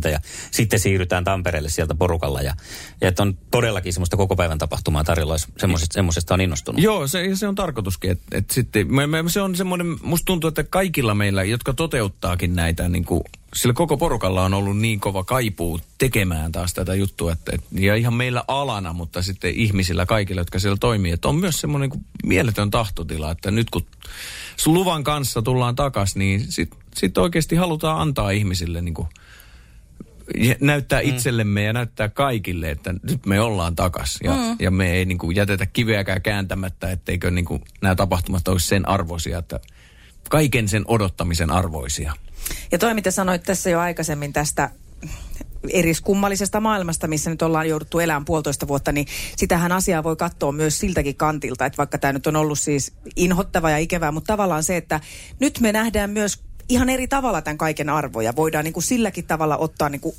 13.30 0.05 0.09
ja 0.11 0.19
sitten 0.51 0.81
siirrytään 0.81 1.25
Tampereelle 1.25 1.69
sieltä 1.69 1.95
porukalla. 1.95 2.41
Ja, 2.41 2.55
ja 3.01 3.09
että 3.09 3.23
on 3.23 3.39
todellakin 3.51 3.93
semmoista 3.93 4.17
koko 4.17 4.37
päivän 4.37 4.59
tapahtumaa 4.59 5.05
tarjolla, 5.05 5.35
jos 5.35 5.49
semmoisesta, 5.57 5.95
semmoisesta 5.95 6.35
on 6.35 6.41
innostunut. 6.41 6.83
Joo, 6.83 7.07
se, 7.07 7.31
se 7.35 7.49
on 7.49 7.55
tarkoituskin, 7.55 8.11
että 8.11 8.39
et 8.39 8.51
sitten, 8.51 8.95
me, 8.95 9.07
me, 9.07 9.25
se 9.27 9.41
on 9.41 9.57
semmoinen, 9.57 9.97
musta 10.03 10.25
tuntuu, 10.25 10.49
että 10.49 10.65
kaikilla 10.65 11.15
meillä, 11.15 11.45
jotka 11.45 11.73
toteuttaakin 11.73 12.57
näitä, 12.57 12.89
niin 12.89 13.05
kuin, 13.05 13.23
sillä 13.55 13.73
koko 13.73 13.97
porukalla 13.97 14.45
on 14.45 14.55
ollut 14.55 14.79
niin 14.79 15.01
kova 15.01 15.25
kaipuu 15.25 15.81
tekemään 15.99 16.53
taas 16.53 16.75
tätä 16.75 16.95
juttua, 16.95 17.33
että, 17.33 17.53
et, 17.55 17.65
ja 17.73 17.95
ihan 17.95 18.15
meillä 18.15 18.45
alana, 18.49 18.93
mutta 18.93 19.23
sitten 19.23 19.55
ihmisillä 19.55 20.07
kaikilla, 20.07 20.41
jotka 20.41 20.59
siellä 20.59 20.77
toimii, 20.81 21.13
että 21.13 21.29
on 21.29 21.37
myös 21.49 21.61
semmoinen 21.61 21.91
niin 21.91 22.05
mieletön 22.27 22.71
tahtotila, 22.71 23.31
että 23.31 23.51
nyt 23.51 23.71
kun 23.71 23.87
sun 24.57 24.75
luvan 24.75 25.05
kanssa 25.05 25.43
tullaan 25.43 25.75
takaisin, 25.75 26.19
niin 26.19 26.53
sitten 26.53 26.81
sit 26.95 27.19
oikeasti 27.19 27.57
halutaan 27.57 28.01
antaa 28.01 28.31
ihmisille 28.31 28.81
niin 28.81 28.95
kuin, 28.95 29.09
näyttää 30.61 31.01
itsellemme 31.01 31.63
ja 31.63 31.73
näyttää 31.73 32.09
kaikille, 32.09 32.71
että 32.71 32.95
nyt 33.03 33.27
me 33.27 33.41
ollaan 33.41 33.77
takas. 33.77 34.19
Ja, 34.25 34.33
mm. 34.33 34.57
ja 34.59 34.71
me 34.71 34.93
ei 34.93 35.05
niin 35.05 35.19
kuin, 35.19 35.37
jätetä 35.37 35.67
kiveäkään 35.67 36.23
kääntämättä, 36.23 36.91
etteikö 36.91 37.31
niin 37.31 37.45
kuin, 37.45 37.63
nämä 37.81 37.95
tapahtumat 37.95 38.49
olisi 38.49 38.67
sen 38.67 38.89
arvoisia, 38.89 39.39
että 39.39 39.61
kaiken 40.31 40.69
sen 40.69 40.85
odottamisen 40.87 41.51
arvoisia. 41.51 42.13
Ja 42.73 42.79
toi, 42.79 42.95
mitä 42.95 43.11
sanoit 43.11 43.43
tässä 43.43 43.71
jo 43.71 43.81
aikaisemmin 43.81 44.33
tästä 44.33 44.71
eriskummallisesta 45.73 46.61
maailmasta, 46.61 47.07
missä 47.07 47.31
nyt 47.31 47.43
ollaan 47.43 47.69
jouduttu 47.69 47.99
elämään 47.99 48.25
puolitoista 48.25 48.69
vuotta, 48.69 48.93
niin 48.93 49.07
sitähän 49.37 49.73
asiaa 49.73 50.03
voi 50.03 50.17
katsoa 50.17 50.53
myös 50.53 50.79
siltäkin 50.79 51.17
kantilta, 51.17 51.67
että 51.67 51.77
vaikka 51.77 51.99
tämä 51.99 52.13
nyt 52.13 52.27
on 52.27 52.37
ollut 52.37 52.59
siis 52.59 52.93
inhottava 53.17 53.71
ja 53.71 53.79
ikävää, 53.79 54.13
mutta 54.13 54.33
tavallaan 54.33 54.63
se, 54.63 54.77
että 54.77 55.01
nyt 55.41 55.61
me 55.61 55.73
nähdään 55.73 56.11
myös 56.11 56.41
ihan 56.69 56.89
eri 56.89 57.09
tavalla 57.09 57.43
tämän 57.43 57.59
kaiken 57.59 57.91
arvoja. 57.91 58.37
Voidaan 58.37 58.65
niin 58.65 58.73
kuin 58.73 58.85
silläkin 58.85 59.27
tavalla 59.27 59.57
ottaa 59.57 59.89
niin 59.89 60.01
kuin 60.01 60.15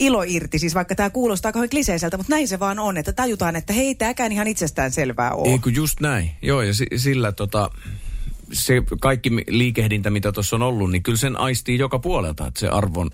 ilo 0.00 0.22
irti, 0.26 0.58
siis 0.58 0.74
vaikka 0.74 0.94
tämä 0.94 1.10
kuulostaa 1.10 1.52
kauhean 1.52 1.70
kliseiseltä, 1.70 2.16
mutta 2.16 2.32
näin 2.32 2.48
se 2.48 2.60
vaan 2.60 2.78
on, 2.78 2.96
että 2.96 3.12
tajutaan, 3.12 3.56
että 3.56 3.72
hei, 3.72 3.94
tämäkään 3.94 4.32
ihan 4.32 4.46
itsestään 4.46 4.90
selvää 4.90 5.32
ole. 5.32 5.48
Ei 5.52 5.58
kun 5.58 5.74
just 5.74 6.00
näin. 6.00 6.30
Joo, 6.42 6.62
ja 6.62 6.74
si- 6.74 6.86
sillä 6.96 7.32
tota, 7.32 7.70
se 8.52 8.82
kaikki 9.00 9.30
liikehdintä, 9.48 10.10
mitä 10.10 10.32
tuossa 10.32 10.56
on 10.56 10.62
ollut, 10.62 10.90
niin 10.90 11.02
kyllä 11.02 11.18
sen 11.18 11.36
aistii 11.36 11.78
joka 11.78 11.98
puolelta, 11.98 12.46
että 12.46 12.60
se 12.60 12.68
arvon, 12.68 13.10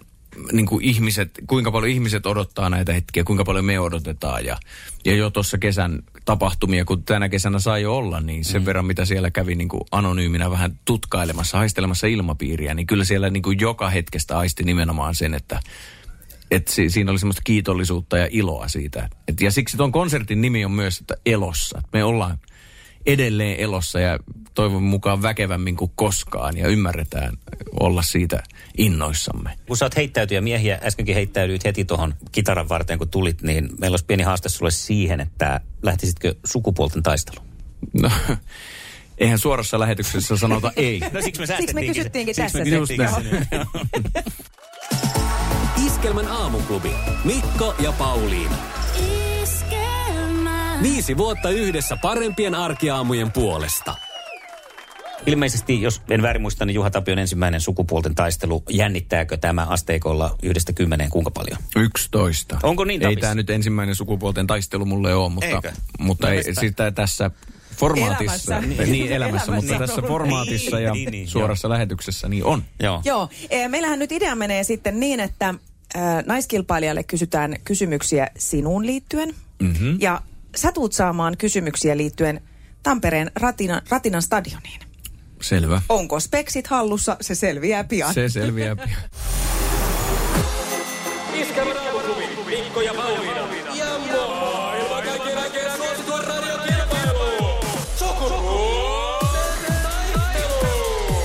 niin 0.52 0.66
kuin 0.66 0.84
ihmiset, 0.84 1.30
kuinka 1.46 1.72
paljon 1.72 1.92
ihmiset 1.92 2.26
odottaa 2.26 2.70
näitä 2.70 2.92
hetkiä, 2.92 3.24
kuinka 3.24 3.44
paljon 3.44 3.64
me 3.64 3.80
odotetaan. 3.80 4.44
Ja, 4.44 4.56
ja 5.04 5.14
jo 5.14 5.30
tuossa 5.30 5.58
kesän 5.58 6.02
tapahtumia, 6.24 6.84
kun 6.84 7.04
tänä 7.04 7.28
kesänä 7.28 7.58
sai 7.58 7.82
jo 7.82 7.96
olla, 7.96 8.20
niin 8.20 8.44
sen 8.44 8.62
mm. 8.62 8.66
verran 8.66 8.86
mitä 8.86 9.04
siellä 9.04 9.30
kävi 9.30 9.54
niin 9.54 9.68
kuin 9.68 9.82
anonyyminä 9.92 10.50
vähän 10.50 10.78
tutkailemassa, 10.84 11.58
haistelemassa 11.58 12.06
ilmapiiriä, 12.06 12.74
niin 12.74 12.86
kyllä 12.86 13.04
siellä 13.04 13.30
niin 13.30 13.42
kuin 13.42 13.60
joka 13.60 13.90
hetkestä 13.90 14.38
aisti 14.38 14.64
nimenomaan 14.64 15.14
sen, 15.14 15.34
että 15.34 15.60
että 16.50 16.72
si- 16.72 16.90
siinä 16.90 17.10
oli 17.10 17.18
semmoista 17.18 17.42
kiitollisuutta 17.44 18.18
ja 18.18 18.28
iloa 18.30 18.68
siitä. 18.68 19.08
Et, 19.28 19.40
ja 19.40 19.50
siksi 19.50 19.76
tuon 19.76 19.92
konsertin 19.92 20.40
nimi 20.40 20.64
on 20.64 20.70
myös, 20.70 21.00
että 21.00 21.14
elossa. 21.26 21.82
Me 21.92 22.04
ollaan 22.04 22.38
edelleen 23.08 23.60
elossa 23.60 24.00
ja 24.00 24.18
toivon 24.54 24.82
mukaan 24.82 25.22
väkevämmin 25.22 25.76
kuin 25.76 25.90
koskaan 25.94 26.56
ja 26.56 26.68
ymmärretään 26.68 27.38
olla 27.80 28.02
siitä 28.02 28.42
innoissamme. 28.78 29.50
Kun 29.66 29.76
sä 29.76 29.84
oot 29.84 29.96
heittäytyjä 29.96 30.40
miehiä, 30.40 30.78
äskenkin 30.82 31.14
heittäydyit 31.14 31.64
heti 31.64 31.84
tuohon 31.84 32.14
kitaran 32.32 32.68
varteen, 32.68 32.98
kun 32.98 33.08
tulit, 33.08 33.42
niin 33.42 33.68
meillä 33.80 33.92
olisi 33.94 34.04
pieni 34.06 34.22
haaste 34.22 34.48
sulle 34.48 34.70
siihen, 34.70 35.20
että 35.20 35.60
lähtisitkö 35.82 36.34
sukupuolten 36.44 37.02
taisteluun? 37.02 37.46
No, 38.02 38.10
eihän 39.18 39.38
suorassa 39.38 39.78
lähetyksessä 39.80 40.36
sanota 40.36 40.72
ei. 40.76 41.00
No 41.12 41.22
siksi 41.22 41.40
me 41.40 41.46
Siksi 41.46 41.74
me 41.74 41.86
kysyttiinkin 41.86 42.34
Siksi 42.34 42.58
me 42.58 42.64
tässä 42.64 42.70
kysyttiinkin 42.70 43.08
se. 43.08 43.22
sinne. 43.22 43.66
Iskelmän 45.86 46.28
aamuklubi. 46.28 46.90
Mikko 47.24 47.74
ja 47.78 47.92
Pauliina. 47.92 48.77
Viisi 50.82 51.16
vuotta 51.16 51.50
yhdessä 51.50 51.96
parempien 52.02 52.54
arkiaamujen 52.54 53.32
puolesta. 53.32 53.94
Ilmeisesti, 55.26 55.82
jos 55.82 56.02
en 56.10 56.22
väärin 56.22 56.42
muista, 56.42 56.64
niin 56.64 56.74
Juha 56.74 56.90
Tapion 56.90 57.18
ensimmäinen 57.18 57.60
sukupuolten 57.60 58.14
taistelu. 58.14 58.62
Jännittääkö 58.70 59.36
tämä 59.36 59.66
asteikolla 59.66 60.36
yhdestä 60.42 60.72
kymmeneen 60.72 61.10
kuinka 61.10 61.30
paljon? 61.30 61.58
11. 61.76 62.58
Onko 62.62 62.84
niin, 62.84 63.02
Ei 63.02 63.08
Tapis? 63.08 63.20
tämä 63.20 63.34
nyt 63.34 63.50
ensimmäinen 63.50 63.94
sukupuolten 63.94 64.46
taistelu 64.46 64.84
mulle 64.84 65.14
ole, 65.14 65.28
mutta, 65.30 65.46
Eikö? 65.46 65.72
mutta 65.98 66.26
No 66.26 66.32
ei, 66.32 66.54
sitä 66.60 66.90
tässä 66.90 67.30
formaatissa, 67.76 68.56
Elämässä. 68.56 68.60
niin, 68.60 68.92
niin 68.92 69.12
elämässä, 69.12 69.16
Elämässä 69.16 69.52
mutta 69.52 69.72
on 69.74 69.80
tässä 69.88 70.02
formaatissa 70.02 70.80
ja 70.80 70.92
Niin, 70.92 71.10
niin, 71.10 71.28
suorassa 71.28 71.68
lähetyksessä 71.68 72.28
niin 72.28 72.44
on. 72.44 72.62
Joo. 72.80 73.02
Joo, 73.04 73.28
meillähän 73.68 73.98
nyt 73.98 74.12
idea 74.12 74.34
menee 74.34 74.64
sitten 74.64 75.00
niin, 75.00 75.20
että 75.20 75.48
äh, 75.96 76.24
naiskilpailijalle 76.26 77.02
kysytään 77.02 77.56
kysymyksiä 77.64 78.28
sinuun 78.38 78.86
liittyen. 78.86 79.34
Mm-hmm. 79.62 79.96
Ja 80.00 80.22
sä 80.58 80.72
tuut 80.72 80.92
saamaan 80.92 81.36
kysymyksiä 81.36 81.96
liittyen 81.96 82.40
Tampereen 82.82 83.30
Ratina, 83.34 83.82
Ratinan 83.90 84.22
stadioniin. 84.22 84.80
Selvä. 85.42 85.82
Onko 85.88 86.20
speksit 86.20 86.66
hallussa? 86.66 87.16
Se 87.20 87.34
selviää 87.34 87.84
pian. 87.84 88.14
Se 88.14 88.28
selviää 88.28 88.76
pian. 88.76 89.00
Mikko 92.46 92.80
ja 92.80 92.94
Pauliina. 92.94 93.40
Ja 93.74 93.98
maailman 93.98 95.02
kaikkien 95.02 95.38
aikeen 95.38 95.76
suosituen 95.76 96.24
radiokilpailu. 96.24 97.60
Sukupuolten 97.96 99.82
taistelu. 99.82 101.22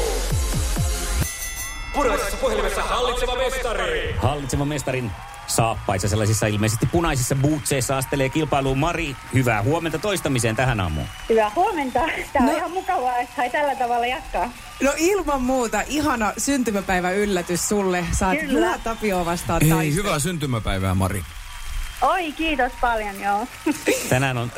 Puraisessa 1.94 2.38
puhelimessa 2.38 2.84
hallitseva 2.84 3.36
mestari. 3.36 4.16
Hallitsevan 4.18 4.68
mestarin 4.68 5.12
saappaissa, 5.48 6.08
sellaisissa 6.08 6.48
ilmeisesti 6.48 6.86
punaisissa 6.86 7.36
bootseissa 7.36 7.98
astelee 7.98 8.30
kilpailuun 8.30 8.78
Mari. 8.78 9.16
Hyvää 9.34 9.64
huomenta 9.64 10.00
toistamiseen 10.00 10.56
tähän 10.56 10.80
aamuun. 10.80 11.08
Hyvää 11.30 11.52
huomenta. 11.56 12.00
Tämä 12.34 12.46
on 12.46 12.52
No. 12.52 12.58
ihan 12.58 12.72
mukavaa, 12.72 13.18
että 13.18 13.36
sai 13.36 13.50
tällä 13.50 13.76
tavalla 13.76 14.06
jatkaa. 14.08 14.52
No 14.84 14.94
ilman 14.98 15.42
muuta, 15.42 15.82
ihana 15.88 16.34
syntymäpäivä 16.38 17.12
yllätys 17.12 17.70
sulle. 17.70 18.06
Saat 18.12 18.40
Kyllä. 18.40 18.60
Juha 18.60 18.78
Tapio 18.78 19.26
vastaan 19.26 19.64
Ei, 19.64 19.70
taistelu. 19.70 20.04
hyvää 20.04 20.20
syntymäpäivää, 20.20 20.96
Mari. 20.96 21.24
Oi, 22.02 22.32
kiitos 22.32 22.72
paljon, 22.82 23.22
joo. 23.22 23.48
Tänään 24.10 24.38
on 24.38 24.52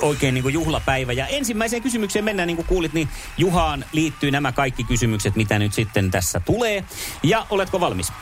oikein 0.00 0.34
niin 0.34 0.42
kuin 0.42 0.54
juhlapäivä. 0.54 1.12
Ja 1.12 1.26
ensimmäiseen 1.26 1.82
kysymykseen 1.82 2.24
mennään, 2.24 2.46
niin 2.46 2.56
kuin 2.56 2.66
kuulit, 2.66 2.92
niin 2.92 3.08
Juhaan 3.38 3.84
liittyy 3.92 4.30
nämä 4.30 4.52
kaikki 4.52 4.84
kysymykset, 4.84 5.36
mitä 5.36 5.58
nyt 5.58 5.72
sitten 5.74 6.10
tässä 6.10 6.40
tulee. 6.40 6.84
Ja 7.22 7.46
oletko 7.50 7.80
valmis? 7.80 8.12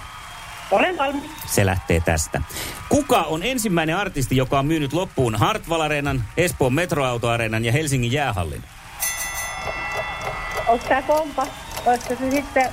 Olen 0.70 0.98
valmis. 0.98 1.30
Se 1.46 1.66
lähtee 1.66 2.00
tästä. 2.00 2.42
Kuka 2.88 3.22
on 3.22 3.42
ensimmäinen 3.42 3.96
artisti, 3.96 4.36
joka 4.36 4.58
on 4.58 4.66
myynyt 4.66 4.92
loppuun 4.92 5.34
Hartwall 5.34 5.80
Areenan, 5.80 6.24
Espoon 6.36 6.74
Metroautoareenan 6.74 7.64
ja 7.64 7.72
Helsingin 7.72 8.12
jäähallin? 8.12 8.62
Onko 10.68 10.84
tämä 10.88 11.02
kompa? 11.02 11.46
Olisiko 11.86 12.14
se 12.14 12.30
sitten... 12.30 12.72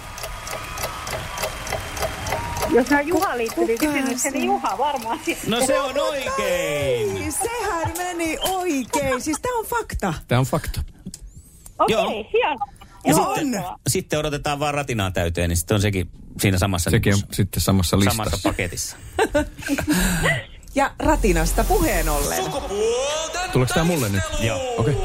Jos 2.69 2.89
nämä 2.89 3.01
Juha 3.01 3.33
kysymyksiä, 3.79 4.17
se? 4.17 4.37
niin 4.37 4.45
Juha 4.45 4.77
varmaan. 4.77 5.19
No 5.47 5.65
se 5.65 5.79
on 5.79 5.99
oikein! 5.99 7.17
Ei, 7.17 7.31
sehän 7.31 7.93
meni 7.97 8.37
oikein. 8.49 9.21
Siis 9.21 9.39
tää 9.41 9.51
on 9.59 9.65
fakta. 9.65 10.13
Tämä 10.27 10.39
on 10.39 10.45
fakta. 10.45 10.81
Okei, 11.79 11.93
Joo. 11.93 12.03
okay, 12.03 12.23
hienoa. 12.33 12.76
Ja 13.07 13.13
Joo, 13.13 13.35
sitten, 13.35 13.59
on. 13.65 13.75
sitten 13.87 14.19
odotetaan 14.19 14.59
vaan 14.59 14.73
ratinaa 14.73 15.11
täyteen, 15.11 15.49
niin 15.49 15.57
sitten 15.57 15.75
on 15.75 15.81
sekin 15.81 16.09
siinä 16.41 16.57
samassa, 16.57 16.89
Sekin 16.89 17.13
on 17.13 17.19
niin 17.19 17.27
kuin 17.27 17.35
sitten 17.35 17.61
samassa 17.61 17.99
listassa. 17.99 18.17
samassa 18.23 18.49
paketissa. 18.49 18.97
Ja 20.75 20.91
Ratinasta 20.99 21.63
puheen 21.63 22.09
ollen. 22.09 22.43
Sukupuolten 22.43 23.51
Tuleeko 23.51 23.73
tää 23.73 23.83
mulle 23.83 24.09
nyt? 24.09 24.23
Joo. 24.39 24.73
Okei. 24.77 24.95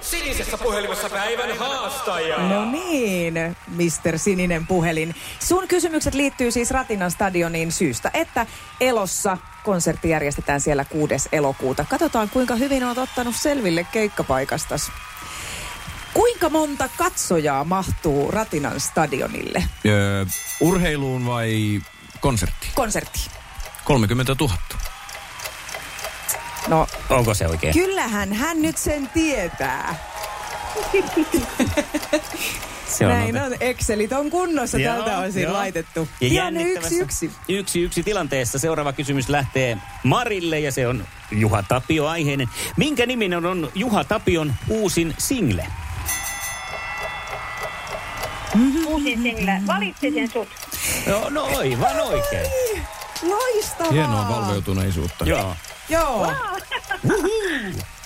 Sinisessä 0.00 0.58
puhelimessa 0.58 1.08
päivän 1.10 1.58
haastaja. 1.58 2.38
No 2.48 2.70
niin, 2.70 3.34
Mr. 3.68 4.18
Sininen 4.18 4.66
puhelin. 4.66 5.14
Sun 5.40 5.68
kysymykset 5.68 6.14
liittyy 6.14 6.50
siis 6.50 6.70
Ratinan 6.70 7.10
stadioniin 7.10 7.72
syystä, 7.72 8.10
että 8.14 8.46
Elossa 8.80 9.38
konsertti 9.64 10.08
järjestetään 10.08 10.60
siellä 10.60 10.84
6. 10.84 11.14
elokuuta. 11.32 11.84
Katsotaan, 11.90 12.30
kuinka 12.30 12.54
hyvin 12.56 12.84
olet 12.84 12.98
ottanut 12.98 13.36
selville 13.36 13.86
keikkapaikastas. 13.92 14.92
Kuinka 16.14 16.48
monta 16.48 16.88
katsojaa 16.96 17.64
mahtuu 17.64 18.30
Ratinan 18.30 18.80
stadionille? 18.80 19.64
Öö, 19.86 20.24
urheiluun 20.60 21.26
vai 21.26 21.80
konserttiin? 22.20 22.72
Konsertti. 22.74 23.20
30 23.84 24.36
000. 24.40 24.54
No, 26.68 26.86
Onko 27.10 27.34
se 27.34 27.46
oikein? 27.48 27.72
kyllähän 27.74 28.32
hän 28.32 28.62
nyt 28.62 28.76
sen 28.78 29.08
tietää. 29.08 29.94
Se 32.88 33.04
Näin 33.06 33.34
ote- 33.36 33.42
on. 33.42 33.52
Excelit 33.60 34.12
on 34.12 34.30
kunnossa 34.30 34.78
Joo, 34.78 34.94
tältä 34.94 35.18
osin 35.18 35.42
joo. 35.42 35.52
laitettu. 35.52 36.08
Ja 36.20 36.28
Tilanne 36.28 36.62
yksi 36.62 36.98
yksi. 36.98 37.30
Yksi 37.48 37.80
yksi 37.82 38.02
tilanteessa. 38.02 38.58
Seuraava 38.58 38.92
kysymys 38.92 39.28
lähtee 39.28 39.78
Marille 40.04 40.60
ja 40.60 40.72
se 40.72 40.86
on 40.88 41.04
Juha 41.30 41.62
Tapio 41.62 42.06
aiheinen. 42.06 42.48
Minkä 42.76 43.06
niminen 43.06 43.46
on 43.46 43.70
Juha 43.74 44.04
Tapion 44.04 44.54
uusin 44.68 45.14
single? 45.18 45.66
Uusin 48.86 49.22
single. 49.22 49.62
Valitsisin 49.66 50.30
sut. 50.30 50.48
No, 51.06 51.30
no 51.30 51.44
aivan 51.44 52.00
oikein. 52.00 52.46
Loistavaa. 53.22 53.92
Hienoa 53.92 54.28
valveutuneisuutta. 54.28 55.24
Joo. 55.24 55.56
Joo. 55.88 56.32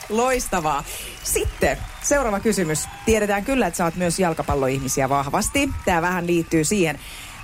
Loistavaa. 0.09 0.85
Sitten 1.24 1.78
seuraava 2.02 2.40
kysymys. 2.40 2.88
Tiedetään 3.06 3.44
kyllä, 3.44 3.66
että 3.66 3.76
sä 3.76 3.85
oot 3.85 3.96
myös 3.96 4.18
jalkapalloihmisiä 4.18 5.09
vahvasti. 5.09 5.70
Tämä 5.85 6.02
vähän 6.02 6.26
liittyy 6.26 6.64
siihen. 6.64 6.98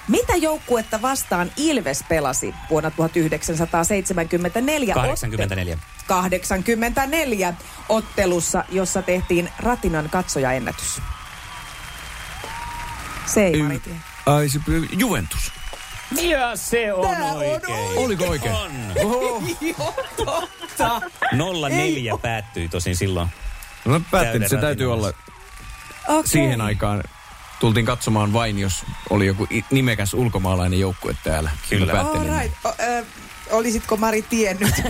Mitä 0.08 0.36
joukkuetta 0.36 1.02
vastaan 1.02 1.52
Ilves 1.56 2.04
pelasi 2.08 2.54
vuonna 2.70 2.90
1974? 2.90 4.94
84. 4.94 5.78
84 6.06 7.54
ottelussa, 7.88 8.64
jossa 8.70 9.02
tehtiin 9.02 9.48
Ratinan 9.58 10.10
katsojaennätys. 10.10 11.00
Se 13.34 13.46
ei 13.46 13.80
tiedä. 13.84 13.98
Ai 14.26 14.48
se, 14.48 14.60
Juventus. 14.98 15.52
Ja 16.22 16.56
se 16.56 16.92
on 16.92 17.16
Tää 17.16 17.24
on 17.24 17.36
oikein. 17.36 17.98
Oliko 17.98 18.24
oikein? 18.24 18.54
On. 18.54 18.70
Oho. 19.04 19.42
Joo, 19.78 19.94
totta. 20.16 21.00
0-4 21.34 22.18
päättyi 22.22 22.68
tosin 22.68 22.96
silloin. 22.96 23.28
No 23.84 23.96
että 23.96 24.48
se 24.48 24.56
täytyy 24.56 24.92
olla 24.92 25.12
Okay. 26.08 26.22
siihen 26.26 26.60
aikaan. 26.60 27.04
Tultiin 27.60 27.86
katsomaan 27.86 28.32
vain, 28.32 28.58
jos 28.58 28.84
oli 29.10 29.26
joku 29.26 29.46
nimekäs 29.70 30.14
ulkomaalainen 30.14 30.80
joukkue 30.80 31.16
täällä. 31.24 31.50
Kyllä. 31.70 32.00
All 32.00 32.40
right. 32.40 32.56
O, 32.64 32.68
ö, 32.80 33.04
olisitko 33.52 33.96
Mari 33.96 34.22
tiennyt? 34.22 34.74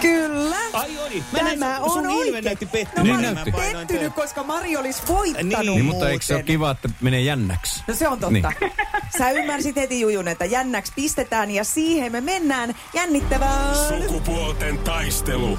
Kyllä. 0.00 0.56
Ai 0.72 0.98
oli. 1.06 1.24
Mä 1.32 1.38
Tämä 1.38 1.56
näin, 1.56 1.82
on 1.82 1.90
sun 1.90 2.10
ilme 2.10 2.40
näytti 2.40 2.64
No 2.64 2.70
pettynyt. 2.72 3.04
Niin 3.04 3.16
mä 3.16 3.22
Mä 3.22 3.32
näytti. 3.34 3.52
pettynyt, 3.52 4.12
tö- 4.12 4.14
koska 4.14 4.42
Mari 4.42 4.76
olisi 4.76 5.02
voittanut 5.08 5.52
Niin. 5.52 5.66
Niin, 5.66 5.84
mutta 5.84 6.08
eikö 6.08 6.24
se 6.24 6.34
ole 6.34 6.42
kiva, 6.42 6.70
että 6.70 6.88
menee 7.00 7.20
jännäksi? 7.20 7.82
No 7.86 7.94
se 7.94 8.08
on 8.08 8.18
totta. 8.20 8.30
Niin. 8.32 8.72
Sä 9.18 9.30
ymmärsit 9.30 9.76
heti 9.76 10.00
Jujun, 10.00 10.28
että 10.28 10.44
jännäksi 10.44 10.92
pistetään 10.96 11.50
ja 11.50 11.64
siihen 11.64 12.12
me 12.12 12.20
mennään 12.20 12.74
jännittävään. 12.94 13.76
Sukupuolten 13.76 14.78
taistelu. 14.78 15.58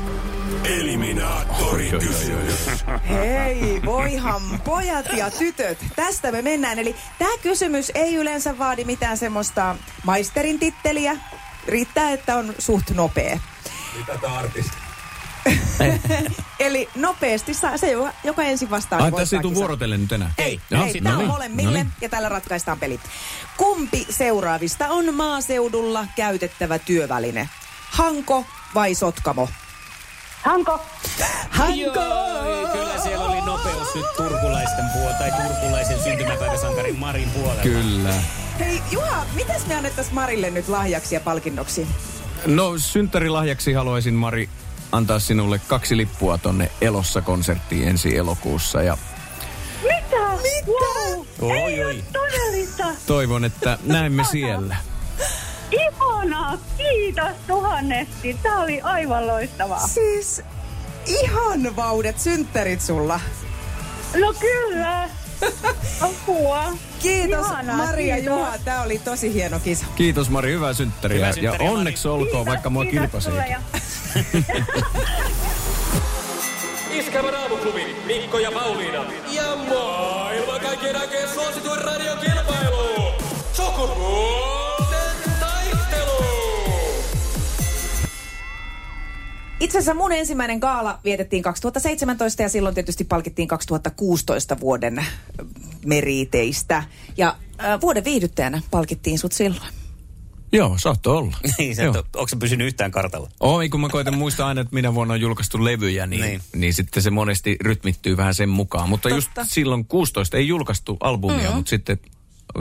Eliminaattori 0.63 1.89
kysymys. 1.99 2.67
Hei, 3.09 3.81
voihan 3.85 4.41
pojat 4.65 5.05
ja 5.17 5.31
tytöt. 5.31 5.77
Tästä 5.95 6.31
me 6.31 6.41
mennään. 6.41 6.79
Eli 6.79 6.95
tämä 7.19 7.31
kysymys 7.43 7.91
ei 7.95 8.15
yleensä 8.15 8.57
vaadi 8.57 8.83
mitään 8.83 9.17
semmoista 9.17 9.75
maisterin 10.03 10.59
titteliä. 10.59 11.17
Riittää, 11.67 12.11
että 12.11 12.35
on 12.37 12.53
suht 12.59 12.89
nopea. 12.89 13.39
Mitä 13.97 14.17
tää 14.17 14.33
artisti? 14.33 14.77
Eli 16.59 16.89
nopeasti 16.95 17.53
saa 17.53 17.77
se, 17.77 17.91
joka, 17.91 18.13
joka 18.23 18.43
ensin 18.43 18.69
vastaa. 18.69 18.99
Ai, 18.99 19.11
niin 19.11 19.19
tässä 19.19 19.35
ei 19.35 19.41
tule 19.41 19.55
vuorotellen 19.55 20.01
nyt 20.01 20.11
enää. 20.11 20.31
Ei, 20.37 20.61
Jaha, 20.69 20.85
ei 20.85 21.01
tämä 21.01 21.09
no 21.09 21.15
on 21.15 21.19
niin, 21.19 21.31
molemmille 21.31 21.77
no 21.77 21.83
niin. 21.83 21.93
ja 22.01 22.09
tällä 22.09 22.29
ratkaistaan 22.29 22.79
peli. 22.79 22.99
Kumpi 23.57 24.07
seuraavista 24.09 24.87
on 24.89 25.15
maaseudulla 25.15 26.05
käytettävä 26.15 26.79
työväline? 26.79 27.49
Hanko 27.91 28.45
vai 28.75 28.95
Sotkamo? 28.95 29.49
Hanko, 30.41 30.85
Hanko! 31.49 31.73
Joo, 31.73 32.67
kyllä 32.73 33.01
siellä 33.03 33.25
oli 33.25 33.41
nopeus 33.41 33.95
nyt 33.95 34.05
turkulaisten 34.17 34.85
puolella, 34.93 35.17
tai 35.17 35.31
turkulaisen 35.31 36.03
syntymäpäiväsankarin 36.03 36.99
Marin 36.99 37.29
puolella. 37.29 37.63
Kyllä. 37.63 38.13
Hei 38.59 38.81
Juha, 38.91 39.25
mitäs 39.35 39.65
me 39.65 39.75
annettaisiin 39.75 40.15
Marille 40.15 40.49
nyt 40.49 40.67
lahjaksi 40.67 41.15
ja 41.15 41.21
palkinnoksi? 41.21 41.87
No 42.45 42.77
synttärilahjaksi 42.77 43.73
haluaisin 43.73 44.13
Mari 44.13 44.49
antaa 44.91 45.19
sinulle 45.19 45.59
kaksi 45.67 45.97
lippua 45.97 46.37
tonne 46.37 46.71
Elossa-konserttiin 46.81 47.87
ensi 47.87 48.17
elokuussa 48.17 48.81
ja 48.81 48.97
mitä? 49.83 50.17
Mitä? 50.41 50.71
Wow. 51.11 51.25
Oi, 51.41 51.57
Ei 51.57 51.83
oi. 51.83 52.03
todellista. 52.13 52.85
toivon, 53.07 53.45
että 53.45 53.77
näemme 53.83 54.23
siellä. 54.23 54.75
Ihanaa. 55.71 56.57
Kiitos 56.77 57.35
tuhannesti. 57.47 58.37
Tämä 58.43 58.59
oli 58.63 58.81
aivan 58.81 59.27
loistavaa. 59.27 59.87
Siis 59.87 60.41
ihan 61.05 61.75
vaudet 61.75 62.19
synttärit 62.19 62.81
sulla. 62.81 63.19
No 64.21 64.33
kyllä. 64.39 65.09
Apua. 66.01 66.73
Kiitos 66.99 67.45
Ihanaa, 67.47 67.77
Maria 67.77 68.15
kiitos. 68.15 68.37
Juha, 68.37 68.53
tämä 68.65 68.81
oli 68.81 68.99
tosi 68.99 69.33
hieno 69.33 69.59
kisa. 69.59 69.85
Kiitos 69.95 70.29
Mari, 70.29 70.51
hyvää 70.51 70.73
synttäriä. 70.73 71.15
Hyvää 71.15 71.29
ja 71.29 71.33
synttäriä, 71.33 71.59
Mari. 71.59 71.73
onneksi 71.79 72.07
olkoon, 72.07 72.45
vaikka 72.45 72.69
mua 72.69 72.83
Kiitos 72.85 72.99
kilpasee. 73.01 73.31
sulle 73.31 73.47
ja- 73.47 73.61
Iskävän 76.91 77.35
aamuklubi, 77.35 77.95
Mikko 78.05 78.39
ja 78.39 78.51
Pauliina. 78.51 79.05
Ja 79.31 79.55
maailman 79.69 80.59
kaikkien 80.61 80.95
aikeen 81.01 81.29
suosituen 81.29 81.81
radiokilpailu. 81.81 83.11
Sukupuolten 83.53 84.30
Itse 89.61 89.77
asiassa 89.77 89.93
mun 89.93 90.11
ensimmäinen 90.11 90.59
gaala 90.59 90.99
vietettiin 91.03 91.43
2017 91.43 92.41
ja 92.41 92.49
silloin 92.49 92.75
tietysti 92.75 93.03
palkittiin 93.03 93.47
2016 93.47 94.59
vuoden 94.59 94.99
äh, 94.99 95.07
meriteistä. 95.85 96.83
Ja 97.17 97.35
äh, 97.63 97.81
vuoden 97.81 98.03
viihdyttäjänä 98.03 98.61
palkittiin 98.71 99.19
sut 99.19 99.31
silloin. 99.31 99.71
Joo, 100.51 100.77
saattoi 100.77 101.17
olla. 101.17 101.37
Niin, 101.57 101.75
sä, 101.75 101.83
Joo. 101.83 101.99
et, 101.99 102.15
onko 102.15 102.27
se 102.27 102.35
pysynyt 102.35 102.67
yhtään 102.67 102.91
kartalla? 102.91 103.29
Oi, 103.39 103.69
kun 103.69 103.81
mä 103.81 103.89
koitan 103.89 104.17
muistaa 104.17 104.47
aina, 104.47 104.61
että 104.61 104.73
minä 104.73 104.93
vuonna 104.93 105.13
on 105.13 105.21
julkaistu 105.21 105.63
levyjä, 105.63 106.07
niin, 106.07 106.21
Niin. 106.21 106.29
niin. 106.31 106.61
niin 106.61 106.73
sitten 106.73 107.03
se 107.03 107.09
monesti 107.09 107.57
rytmittyy 107.61 108.17
vähän 108.17 108.33
sen 108.33 108.49
mukaan. 108.49 108.89
Mutta 108.89 109.09
Totta. 109.09 109.41
just 109.41 109.51
silloin 109.53 109.85
16 109.85 110.37
ei 110.37 110.47
julkaistu 110.47 110.97
albumia, 110.99 111.37
mm-hmm. 111.37 111.55
mutta 111.55 111.69
sitten 111.69 111.99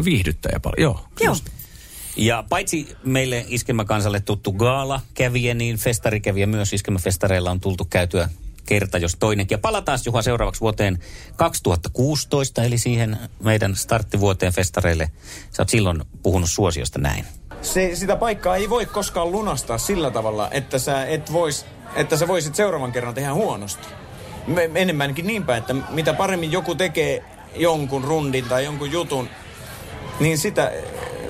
viihdyttäjä 0.04 0.60
paljon. 0.60 0.82
Joo, 0.82 1.06
Joo. 1.20 1.30
just. 1.32 1.48
Ja 2.20 2.44
paitsi 2.48 2.96
meille 3.04 3.44
iskelmäkansalle 3.48 4.20
tuttu 4.20 4.52
gaala 4.52 5.00
kävijä, 5.14 5.54
niin 5.54 5.76
festarikävijä 5.76 6.46
myös 6.46 6.72
iskelmäfestareilla 6.72 7.50
on 7.50 7.60
tultu 7.60 7.84
käytyä 7.84 8.28
kerta, 8.66 8.98
jos 8.98 9.16
toinenkin. 9.18 9.54
Ja 9.54 9.58
palataan 9.58 9.98
Juha 10.06 10.22
seuraavaksi 10.22 10.60
vuoteen 10.60 10.98
2016, 11.36 12.64
eli 12.64 12.78
siihen 12.78 13.18
meidän 13.42 13.76
starttivuoteen 13.76 14.52
festareille. 14.52 15.10
Sä 15.50 15.62
oot 15.62 15.68
silloin 15.68 16.02
puhunut 16.22 16.50
suosiosta 16.50 16.98
näin. 16.98 17.24
se, 17.62 17.90
sitä 17.94 18.16
paikkaa 18.16 18.56
ei 18.56 18.70
voi 18.70 18.86
koskaan 18.86 19.32
lunastaa 19.32 19.78
sillä 19.78 20.10
tavalla, 20.10 20.48
että 20.50 20.78
sä, 20.78 21.06
et 21.06 21.32
vois, 21.32 21.66
että 21.96 22.16
sä 22.16 22.28
voisit 22.28 22.54
seuraavan 22.54 22.92
kerran 22.92 23.14
tehdä 23.14 23.34
huonosti. 23.34 23.88
Me, 24.46 24.70
enemmänkin 24.74 25.26
niin 25.26 25.44
päin, 25.44 25.60
että 25.60 25.74
mitä 25.90 26.14
paremmin 26.14 26.52
joku 26.52 26.74
tekee 26.74 27.24
jonkun 27.56 28.04
rundin 28.04 28.44
tai 28.44 28.64
jonkun 28.64 28.92
jutun, 28.92 29.28
niin 30.20 30.38
sitä 30.38 30.72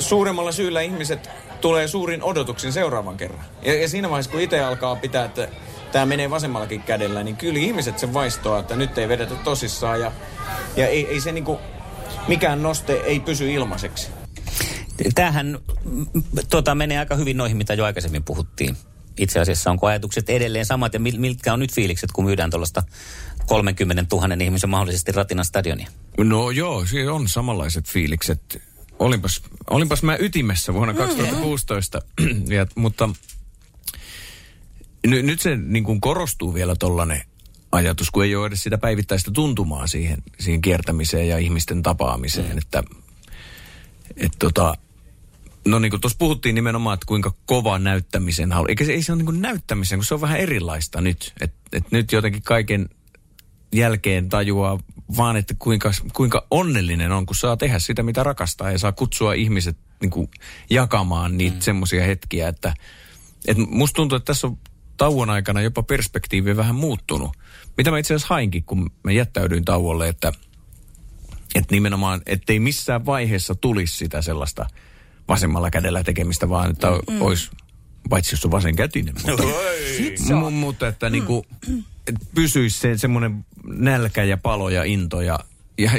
suuremmalla 0.01 0.53
syyllä 0.53 0.81
ihmiset 0.81 1.31
tulee 1.61 1.89
suurin 1.89 2.23
odotuksin 2.23 2.73
seuraavan 2.73 3.17
kerran. 3.17 3.45
Ja, 3.63 3.81
ja 3.81 3.89
siinä 3.89 4.11
vaiheessa, 4.11 4.31
kun 4.31 4.41
itse 4.41 4.65
alkaa 4.65 4.97
pitää, 4.97 5.25
että 5.25 5.49
tämä 5.93 6.07
menee 6.07 6.31
vasemmallakin 6.31 6.83
kädellä, 6.83 7.23
niin 7.23 7.37
kyllä 7.37 7.59
ihmiset 7.59 7.99
sen 7.99 8.15
vaistoa, 8.15 8.59
että 8.59 8.77
nyt 8.77 8.99
ei 8.99 9.09
vedetä 9.09 9.35
tosissaan. 9.35 10.01
Ja, 10.01 10.13
ja 10.77 10.87
ei, 10.87 11.07
ei 11.07 11.21
se 11.21 11.33
niinku, 11.33 11.59
mikään 12.29 12.63
noste 12.63 12.93
ei 12.93 13.21
pysy 13.21 13.53
ilmaiseksi. 13.53 14.09
Tämähän 15.15 15.59
mm, 15.85 16.07
tota, 16.51 16.75
menee 16.75 16.99
aika 16.99 17.17
hyvin 17.17 17.37
noihin, 17.37 17.57
mitä 17.57 17.75
jo 17.75 17.85
aikaisemmin 17.85 18.25
puhuttiin. 18.25 18.77
Itse 19.17 19.41
asiassa 19.41 19.71
onko 19.71 19.87
ajatukset 19.87 20.31
edelleen 20.31 20.67
samat 20.67 20.95
ja 20.95 21.01
mitkä 21.01 21.53
on 21.53 21.59
nyt 21.59 21.73
fiilikset, 21.73 22.13
kun 22.13 22.25
myydään 22.25 22.51
tuollaista 22.51 22.83
30 23.47 24.05
000 24.13 24.29
ihmisen 24.41 24.71
mahdollisesti 24.71 25.13
Ratinan 25.13 25.45
stadionia? 25.45 25.89
No 26.19 26.51
joo, 26.51 26.87
siinä 26.87 27.13
on 27.13 27.29
samanlaiset 27.29 27.89
fiilikset. 27.89 28.63
Olinpas, 29.01 29.43
olinpas 29.71 30.03
mä 30.03 30.17
ytimessä 30.21 30.75
vuonna 30.75 30.95
2016, 30.95 32.03
ja, 32.57 32.67
mutta 32.75 33.09
ny, 35.07 35.23
nyt 35.23 35.41
se 35.41 35.57
niin 35.57 35.85
kuin 35.85 36.01
korostuu 36.01 36.55
vielä 36.55 36.77
tollanen 36.77 37.23
ajatus, 37.73 38.11
kun 38.11 38.25
ei 38.25 38.37
ole 38.37 38.47
edes 38.47 38.63
sitä 38.63 38.79
päivittäistä 38.79 39.31
tuntumaa 39.31 39.87
siihen, 39.87 40.23
siihen 40.41 40.63
kiertämiseen 40.63 41.29
ja 41.29 41.39
ihmisten 41.39 41.83
tapaamiseen, 41.83 42.59
että 42.59 42.83
et 44.17 44.33
tota, 44.39 44.75
no 45.65 45.79
niin 45.79 45.91
kuin 45.91 46.01
tuossa 46.01 46.19
puhuttiin 46.19 46.55
nimenomaan, 46.55 46.95
että 46.95 47.07
kuinka 47.07 47.35
kova 47.47 47.79
näyttämisen 47.79 48.53
halu. 48.53 48.67
Eikä 48.69 48.85
se, 48.85 48.93
ei 48.93 49.03
se 49.03 49.13
ole 49.13 49.19
niin 49.19 49.27
kuin 49.27 49.43
näyttämisen, 49.43 49.99
kun 49.99 50.05
se 50.05 50.15
on 50.15 50.21
vähän 50.21 50.41
erilaista 50.41 51.01
nyt. 51.01 51.33
Että 51.41 51.59
et 51.73 51.91
nyt 51.91 52.13
jotenkin 52.13 52.43
kaiken 52.43 52.89
jälkeen 53.73 54.29
tajuaa 54.29 54.79
vaan, 55.17 55.37
että 55.37 55.55
kuinka, 55.59 55.91
kuinka 56.13 56.47
onnellinen 56.51 57.13
on, 57.13 57.27
kun 57.27 57.37
saa 57.37 57.57
tehdä 57.57 57.79
sitä, 57.79 58.03
mitä 58.03 58.23
rakastaa 58.23 58.71
ja 58.71 58.79
saa 58.79 58.93
kutsua 58.93 59.35
ihmiset 59.35 59.77
niin 60.01 60.11
kuin 60.11 60.29
jakamaan 60.71 61.39
niitä 61.39 61.57
mm. 61.57 61.61
semmoisia 61.61 62.05
hetkiä, 62.05 62.49
että, 62.49 62.75
että 63.47 63.63
musta 63.69 63.97
tuntuu, 63.97 64.17
että 64.17 64.27
tässä 64.27 64.47
on 64.47 64.59
tauon 64.97 65.31
aikana 65.31 65.61
jopa 65.61 65.83
perspektiivi 65.83 66.57
vähän 66.57 66.75
muuttunut. 66.75 67.31
Mitä 67.77 67.91
mä 67.91 67.99
itse 67.99 68.15
asiassa 68.15 68.35
hainkin, 68.35 68.65
kun 68.65 68.91
mä 69.05 69.13
jättäydyin 69.13 69.65
tauolle, 69.65 70.09
että, 70.09 70.33
että 71.55 71.75
nimenomaan, 71.75 72.23
ettei 72.27 72.61
missään 72.61 73.07
vaiheessa 73.07 73.55
tulisi 73.55 73.97
sitä 73.97 74.23
sellaista 74.23 74.67
vasemmalla 75.29 75.71
kädellä 75.71 76.05
tekemistä, 76.05 76.49
vaan 76.49 76.71
että 76.71 76.89
mm. 76.91 77.23
olisi, 77.23 77.51
paitsi 78.11 78.33
jos 78.35 78.45
on 78.45 78.51
vasenkätinen, 78.51 79.15
mutta, 79.27 80.51
mutta 80.51 80.89
että 80.89 81.11
niin 81.11 81.27
kuin, 81.27 81.47
et 82.09 82.15
pysyisi 82.35 82.79
se 82.79 82.99
semmoinen 82.99 83.45
nälkä 83.75 84.25
ja 84.25 84.37
palo 84.37 84.69
ja 84.69 84.85
into 84.85 85.21
ja, 85.21 85.39
ja 85.79 85.91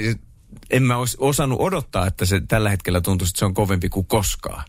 en 0.69 0.83
mä 0.83 0.97
olisi 0.97 1.17
osannut 1.19 1.59
odottaa, 1.61 2.07
että 2.07 2.25
se 2.25 2.41
tällä 2.47 2.69
hetkellä 2.69 3.01
tuntuisi, 3.01 3.31
että 3.31 3.39
se 3.39 3.45
on 3.45 3.53
kovempi 3.53 3.89
kuin 3.89 4.05
koskaan. 4.05 4.63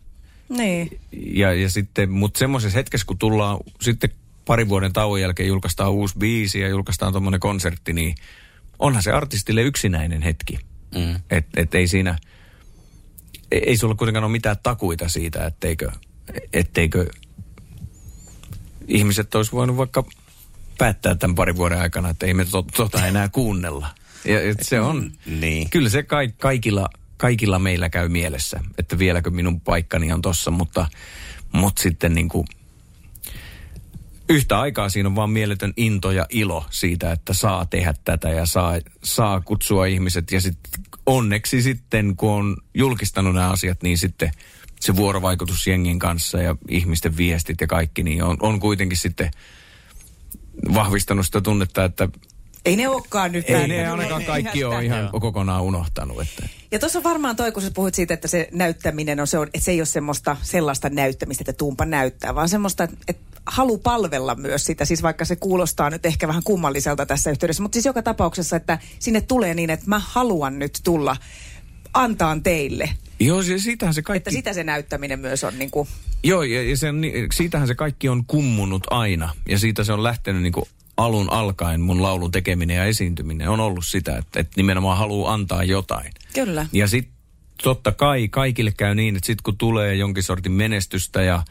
Niin. 0.49 1.01
Ja, 1.13 1.53
ja 1.55 1.71
sitten, 1.71 2.11
mutta 2.11 2.39
semmoisessa 2.39 2.79
hetkessä, 2.79 3.07
kun 3.07 3.19
tullaan 3.19 3.59
sitten 3.81 4.11
parin 4.45 4.69
vuoden 4.69 4.93
tauon 4.93 5.21
jälkeen 5.21 5.49
julkaistaan 5.49 5.93
uusi 5.93 6.19
biisi 6.19 6.61
ja 6.61 6.69
julkaistaan 6.69 7.13
tuommoinen 7.13 7.41
konsertti, 7.41 7.93
niin 7.93 8.15
onhan 8.79 9.03
se 9.03 9.13
artistille 9.13 9.63
yksinäinen 9.63 10.23
hetki. 10.23 10.59
Mm. 10.95 11.17
Et, 11.31 11.47
et 11.57 11.75
ei 11.75 11.89
siinä, 11.89 12.19
ei, 13.53 13.63
ei 13.67 13.77
sulla 13.77 13.95
kuitenkaan 13.95 14.25
ole 14.25 14.33
mitään 14.33 14.57
takuita 14.63 15.09
siitä, 15.09 15.47
etteikö, 15.47 15.91
etteikö 16.53 17.07
ihmiset 18.89 19.35
olisi 19.35 19.53
voinut 19.53 19.77
vaikka 19.77 20.05
päättää 20.83 21.15
tämän 21.15 21.35
parin 21.35 21.57
vuoden 21.57 21.81
aikana, 21.81 22.11
että 22.11 22.27
ei 22.27 22.35
me 22.35 22.45
to, 22.45 22.63
tota 22.63 23.07
enää 23.07 23.29
kuunnella. 23.29 23.87
Ja 24.25 24.43
et 24.43 24.59
se 24.63 24.81
on, 24.81 25.13
Niin. 25.27 25.71
kyllä 25.71 25.89
se 25.89 26.03
ka, 26.03 26.17
kaikilla, 26.39 26.89
kaikilla 27.17 27.59
meillä 27.59 27.91
käy 27.91 28.09
mielessä, 28.09 28.61
että 28.79 28.99
vieläkö 28.99 29.31
minun 29.31 29.61
paikkani 29.61 30.13
on 30.13 30.23
tossa, 30.23 30.51
mutta, 30.51 30.87
mutta 31.53 31.83
sitten 31.83 32.15
niin 32.15 32.29
kuin, 32.29 32.47
yhtä 34.29 34.61
aikaa 34.61 34.89
siinä 34.89 35.09
on 35.09 35.17
vaan 35.17 35.31
mieletön 35.31 35.73
into 35.77 36.11
ja 36.11 36.27
ilo 36.29 36.67
siitä, 36.71 37.13
että 37.13 37.35
saa 37.35 37.67
tehdä 37.67 37.95
tätä 38.05 38.29
ja 38.29 38.47
saa, 38.47 38.73
saa 39.05 39.41
kutsua 39.41 39.87
ihmiset. 39.87 40.33
Ja 40.33 40.41
sitten 40.41 40.83
onneksi 41.07 41.63
sitten, 41.63 42.17
kun 42.17 42.31
on 42.31 42.57
julkistanut 42.75 43.35
nämä 43.35 43.51
asiat, 43.51 43.83
niin 43.83 43.99
sitten 43.99 44.31
se 44.81 44.97
vuorovaikutus 44.97 45.67
jengin 45.67 45.99
kanssa 45.99 46.43
ja 46.43 46.57
ihmisten 46.69 47.17
viestit 47.17 47.61
ja 47.61 47.67
kaikki, 47.67 48.03
niin 48.03 48.23
on, 48.23 48.37
on 48.41 48.61
kuitenkin 48.61 48.99
sitten 48.99 49.31
vahvistanut 50.75 51.27
sitä 51.27 51.41
tunnetta, 51.41 51.85
että 51.85 52.09
Ei 52.65 52.77
ne 52.77 52.89
olekaan 52.89 53.33
nyt 53.33 53.51
ei 53.51 53.69
ne 53.69 53.89
ainakaan 53.89 54.25
kaikki 54.25 54.65
ole 54.65 54.85
ihan 54.85 55.11
kokonaan 55.21 55.63
unohtanut. 55.63 56.21
Että. 56.21 56.49
Ja 56.71 56.79
tuossa 56.79 56.99
on 56.99 57.05
varmaan 57.05 57.37
toi, 57.37 57.53
kun 57.53 57.63
sä 57.63 57.71
puhuit 57.71 57.95
siitä, 57.95 58.15
että 58.15 58.29
se 58.29 58.49
näyttäminen 58.53 59.21
on, 59.21 59.27
se 59.27 59.39
on, 59.39 59.47
että 59.47 59.61
se 59.61 59.71
ei 59.71 59.81
ole 59.81 59.87
semmoista 59.87 60.37
sellaista 60.43 60.91
näyttämistä, 60.91 61.43
että 61.43 61.53
tuumpa 61.53 61.85
näyttää, 61.85 62.35
vaan 62.35 62.49
semmoista, 62.49 62.85
että, 62.85 62.97
että 63.09 63.33
halu 63.47 63.79
palvella 63.79 64.35
myös 64.35 64.65
sitä, 64.65 64.85
siis 64.85 65.03
vaikka 65.03 65.25
se 65.25 65.37
kuulostaa 65.37 65.91
nyt 65.91 66.07
ehkä 66.07 66.29
vähän 66.29 66.43
kummalliselta 66.43 67.07
tässä 67.07 67.31
yhteydessä, 67.31 67.63
mutta 67.63 67.77
siis 67.77 67.87
joka 67.87 68.03
tapauksessa, 68.03 68.57
että 68.57 68.79
sinne 68.99 69.21
tulee 69.21 69.55
niin, 69.55 69.71
että 69.71 69.87
mä 69.89 69.99
haluan 70.05 70.59
nyt 70.59 70.81
tulla 70.85 71.17
antaa 71.95 72.39
teille. 72.43 72.91
Joo, 73.21 73.43
se, 73.43 73.59
siitähän 73.59 73.95
se 73.95 74.03
kaikki... 74.03 74.17
Että 74.17 74.31
sitä 74.31 74.53
se 74.53 74.65
näyttäminen 74.65 75.21
myös 75.21 75.45
on 75.45 75.59
niin 75.59 75.71
kuin, 75.71 75.89
Joo, 76.25 76.43
ja, 76.43 76.63
ja 76.63 76.77
se, 76.77 76.89
on 76.89 77.01
ni- 77.01 77.13
siitähän 77.35 77.67
se 77.69 77.75
kaikki 77.75 78.09
on 78.09 78.27
kummunut 78.27 78.87
aina. 78.91 79.33
Ja 79.49 79.59
siitä 79.59 79.85
se 79.85 79.93
on 79.93 80.03
lähtenyt 80.03 80.43
niin 80.43 80.53
kuin 80.53 80.67
alun 80.97 81.33
alkaen 81.33 81.81
mun 81.81 82.03
laulun 82.03 82.31
tekeminen 82.31 82.77
ja 82.77 82.85
esiintyminen 82.85 83.49
on 83.49 83.61
ollut 83.61 83.87
sitä, 83.87 84.17
että, 84.17 84.41
että 84.41 84.53
nimenomaan 84.57 84.99
haluaa 84.99 85.35
antaa 85.35 85.65
jotain. 85.65 86.13
Kyllä. 86.35 86.67
Ja 86.73 86.89
sitten 86.89 87.15
totta 87.63 87.93
kai 87.93 88.29
kaikille 88.29 88.73
käy 88.73 88.95
niin, 88.95 89.17
että 89.17 89.27
sitten 89.27 89.43
kun 89.43 89.59
tulee 89.59 89.95
jonkin 89.95 90.23
sortin 90.23 90.53
menestystä 90.53 91.23
ja 91.23 91.43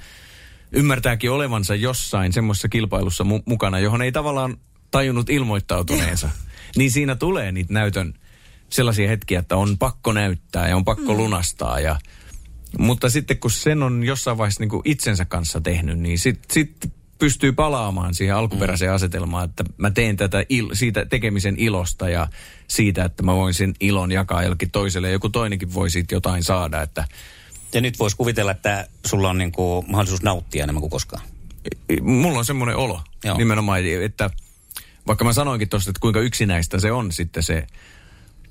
ymmärtääkin 0.72 1.32
olevansa 1.32 1.76
jossain 1.76 2.34
semmoisessa 2.34 2.70
kilpailussa 2.70 3.24
mu- 3.24 3.44
mukana, 3.46 3.80
johon 3.80 4.02
ei 4.02 4.12
tavallaan 4.12 4.58
tajunnut 4.92 5.30
ilmoittautuneensa, 5.30 6.30
niin 6.78 6.92
siinä 6.92 7.16
tulee 7.16 7.52
niitä 7.52 7.74
näytön 7.74 8.14
sellaisia 8.70 9.08
hetkiä, 9.08 9.40
että 9.40 9.58
on 9.58 9.78
pakko 9.78 10.14
näyttää 10.14 10.68
ja 10.68 10.76
on 10.76 10.86
pakko 10.86 11.12
mm. 11.14 11.18
lunastaa. 11.18 11.80
Ja, 11.80 12.00
mutta 12.78 13.10
sitten 13.10 13.38
kun 13.38 13.52
sen 13.52 13.84
on 13.84 14.04
jossain 14.04 14.38
vaiheessa 14.38 14.62
niin 14.62 14.70
kuin 14.70 14.82
itsensä 14.86 15.26
kanssa 15.26 15.62
tehnyt, 15.62 16.00
niin 16.00 16.20
sitten 16.20 16.54
sit 16.54 16.92
pystyy 17.20 17.52
palaamaan 17.52 18.14
siihen 18.14 18.36
alkuperäiseen 18.36 18.92
mm. 18.92 18.96
asetelmaan, 18.96 19.50
että 19.50 19.64
mä 19.78 19.92
teen 19.92 20.18
tätä 20.18 20.42
il- 20.42 20.76
siitä 20.76 21.06
tekemisen 21.06 21.56
ilosta 21.58 22.10
ja 22.10 22.28
siitä, 22.68 23.06
että 23.06 23.24
mä 23.24 23.36
voin 23.36 23.54
sen 23.54 23.74
ilon 23.80 24.12
jakaa 24.12 24.44
jollekin 24.44 24.72
toiselle 24.72 25.08
ja 25.08 25.14
joku 25.14 25.30
toinenkin 25.30 25.74
voi 25.74 25.90
siitä 25.90 26.16
jotain 26.16 26.44
saada, 26.44 26.82
että 26.82 27.06
Ja 27.74 27.82
nyt 27.82 28.00
voisi 28.00 28.18
kuvitella, 28.18 28.52
että 28.52 28.88
sulla 29.06 29.30
on 29.30 29.38
niin 29.38 29.52
kuin 29.52 29.86
mahdollisuus 29.88 30.24
nauttia 30.24 30.64
enemmän 30.64 30.82
kuin 30.82 30.92
koskaan. 30.92 31.24
mulla 32.02 32.40
on 32.40 32.46
semmoinen 32.46 32.76
olo 32.76 33.02
Joo. 33.24 33.38
Nimenomaan, 33.38 33.80
että 33.86 34.30
vaikka 35.08 35.26
mä 35.26 35.34
sanoinkin 35.34 35.70
tuosta, 35.70 35.90
että 35.90 36.00
kuinka 36.00 36.20
yksinäistä 36.20 36.80
se 36.80 36.92
on 36.92 37.12
sitten 37.12 37.44
se 37.44 37.68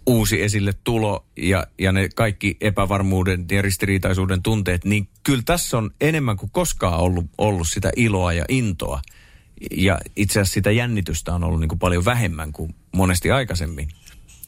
uusi 0.06 0.42
esille 0.42 0.72
tulo 0.84 1.26
ja, 1.36 1.66
ja 1.78 1.92
ne 1.92 2.08
kaikki 2.14 2.56
epävarmuuden 2.60 3.46
ja 3.50 3.62
ristiriitaisuuden 3.62 4.42
tunteet, 4.42 4.84
niin 4.84 5.08
kyllä 5.22 5.42
tässä 5.44 5.78
on 5.78 5.90
enemmän 6.00 6.36
kuin 6.36 6.50
koskaan 6.50 7.00
ollut, 7.00 7.26
ollut 7.38 7.68
sitä 7.68 7.90
iloa 7.96 8.32
ja 8.32 8.44
intoa. 8.48 9.02
Ja 9.70 9.98
itse 10.16 10.40
asiassa 10.40 10.54
sitä 10.54 10.70
jännitystä 10.70 11.34
on 11.34 11.44
ollut 11.44 11.60
niin 11.60 11.68
kuin 11.68 11.78
paljon 11.78 12.04
vähemmän 12.04 12.52
kuin 12.52 12.74
monesti 12.92 13.30
aikaisemmin, 13.30 13.88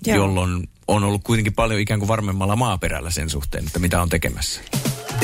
Joo. 0.06 0.16
Jolloin 0.16 0.68
on 0.88 1.04
ollut 1.04 1.24
kuitenkin 1.24 1.54
paljon 1.54 1.80
ikään 1.80 2.00
kuin 2.00 2.08
varmemmalla 2.08 2.56
maaperällä 2.56 3.10
sen 3.10 3.30
suhteen, 3.30 3.66
että 3.66 3.78
mitä 3.78 4.02
on 4.02 4.08
tekemässä. 4.08 4.60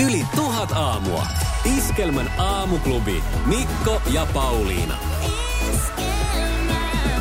Yli 0.07 0.25
tuhat 0.37 0.73
aamua. 0.73 1.27
Iskelmän 1.79 2.33
aamuklubi. 2.39 3.23
Mikko 3.47 4.03
ja 4.13 4.27
Pauliina. 4.35 4.99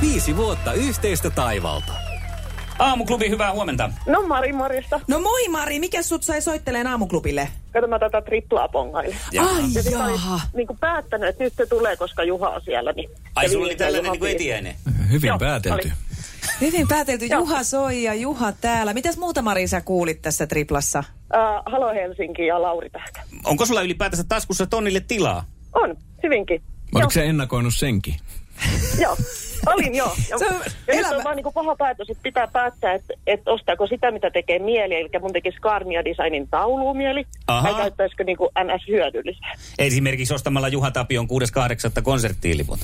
Viisi 0.02 0.38
vuotta 0.38 0.74
yhteistä 0.74 1.30
taivalta. 1.30 1.94
Aamuklubi, 2.80 3.30
hyvää 3.30 3.52
huomenta. 3.54 3.90
No 4.06 4.22
Mari, 4.28 4.54
morjesta. 4.54 5.00
No 5.08 5.20
moi 5.20 5.48
Mari, 5.48 5.80
mikä 5.80 6.02
sut 6.04 6.24
sai 6.24 6.42
soitteleen 6.42 6.88
aamuklubille? 6.88 7.50
Kato 7.74 7.88
mä 7.88 8.00
tätä 8.00 8.22
triplaa 8.22 8.68
pongaille. 8.68 9.16
Ai 9.40 9.64
Ja 9.74 9.84
sit 9.84 9.92
jaha. 9.92 10.40
niin 10.54 10.68
kuin 10.68 10.80
päättänyt, 10.80 11.30
että 11.30 11.44
nyt 11.44 11.54
se 11.58 11.66
tulee, 11.66 11.98
koska 11.98 12.24
Juha 12.24 12.50
on 12.50 12.62
siellä. 12.66 12.92
Niin 12.92 13.10
Ai 13.36 13.50
sulla 13.50 13.66
oli 13.66 13.76
tällainen 13.76 14.12
niin 14.12 14.26
etiäinen. 14.36 14.76
Hyvin 15.12 15.28
Joo, 15.28 15.38
päätelty. 15.40 15.88
oli. 15.88 15.94
Hyvin 16.62 16.88
päätelty. 16.88 17.26
Juha 17.26 17.64
soi 17.64 18.04
ja 18.04 18.14
Juha 18.14 18.52
täällä. 18.52 18.94
Mitäs 18.94 19.18
muuta 19.18 19.42
Mari 19.42 19.68
sä 19.68 19.82
kuulit 19.82 20.22
tässä 20.22 20.48
triplassa? 20.48 21.00
Uh, 21.00 21.72
Halo 21.74 21.94
Helsinki 21.94 22.46
ja 22.46 22.62
Lauri 22.62 22.90
Tähkä. 22.90 23.22
Onko 23.46 23.66
sulla 23.66 23.82
ylipäätänsä 23.82 24.24
taskussa 24.30 24.66
tonnille 24.68 25.00
tilaa? 25.00 25.46
On, 25.74 25.96
hyvinkin. 26.24 26.62
Oliko 26.96 27.10
se 27.12 27.26
ennakoinut 27.26 27.74
senkin? 27.76 28.16
Joo, 29.04 29.18
olin 29.66 29.96
joo. 29.96 30.16
Ja, 30.30 30.38
Se 30.38 30.46
on 30.48 30.54
ja 30.54 30.60
nyt 30.60 30.74
elämä- 30.88 31.18
on 31.18 31.24
vaan 31.24 31.36
niin 31.36 31.54
paha 31.54 31.76
päätös, 31.76 32.10
että 32.10 32.24
pitää 32.24 32.48
päättää, 32.48 32.94
että, 32.94 33.14
että 33.28 33.52
ostaako 33.52 33.88
sitä, 33.88 34.12
mitä 34.12 34.32
tekee 34.32 34.60
mieli. 34.60 34.96
Eli 34.96 35.10
mun 35.22 35.34
tekisi 35.34 35.58
Skarnia 35.58 36.06
Designin 36.06 36.48
tauluun 36.48 36.98
mieli. 36.98 37.26
Aha. 37.48 37.68
Tai 37.72 37.82
käyttäisikö 37.82 38.24
niin 38.24 38.38
kuin 38.38 38.50
NS 38.64 38.88
hyödyllistä. 38.88 39.48
Esimerkiksi 39.80 40.34
ostamalla 40.34 40.68
Juha 40.68 40.92
Tapion 40.92 41.28
6.8. 41.96 42.02
konserttiin 42.02 42.58
liput. 42.58 42.80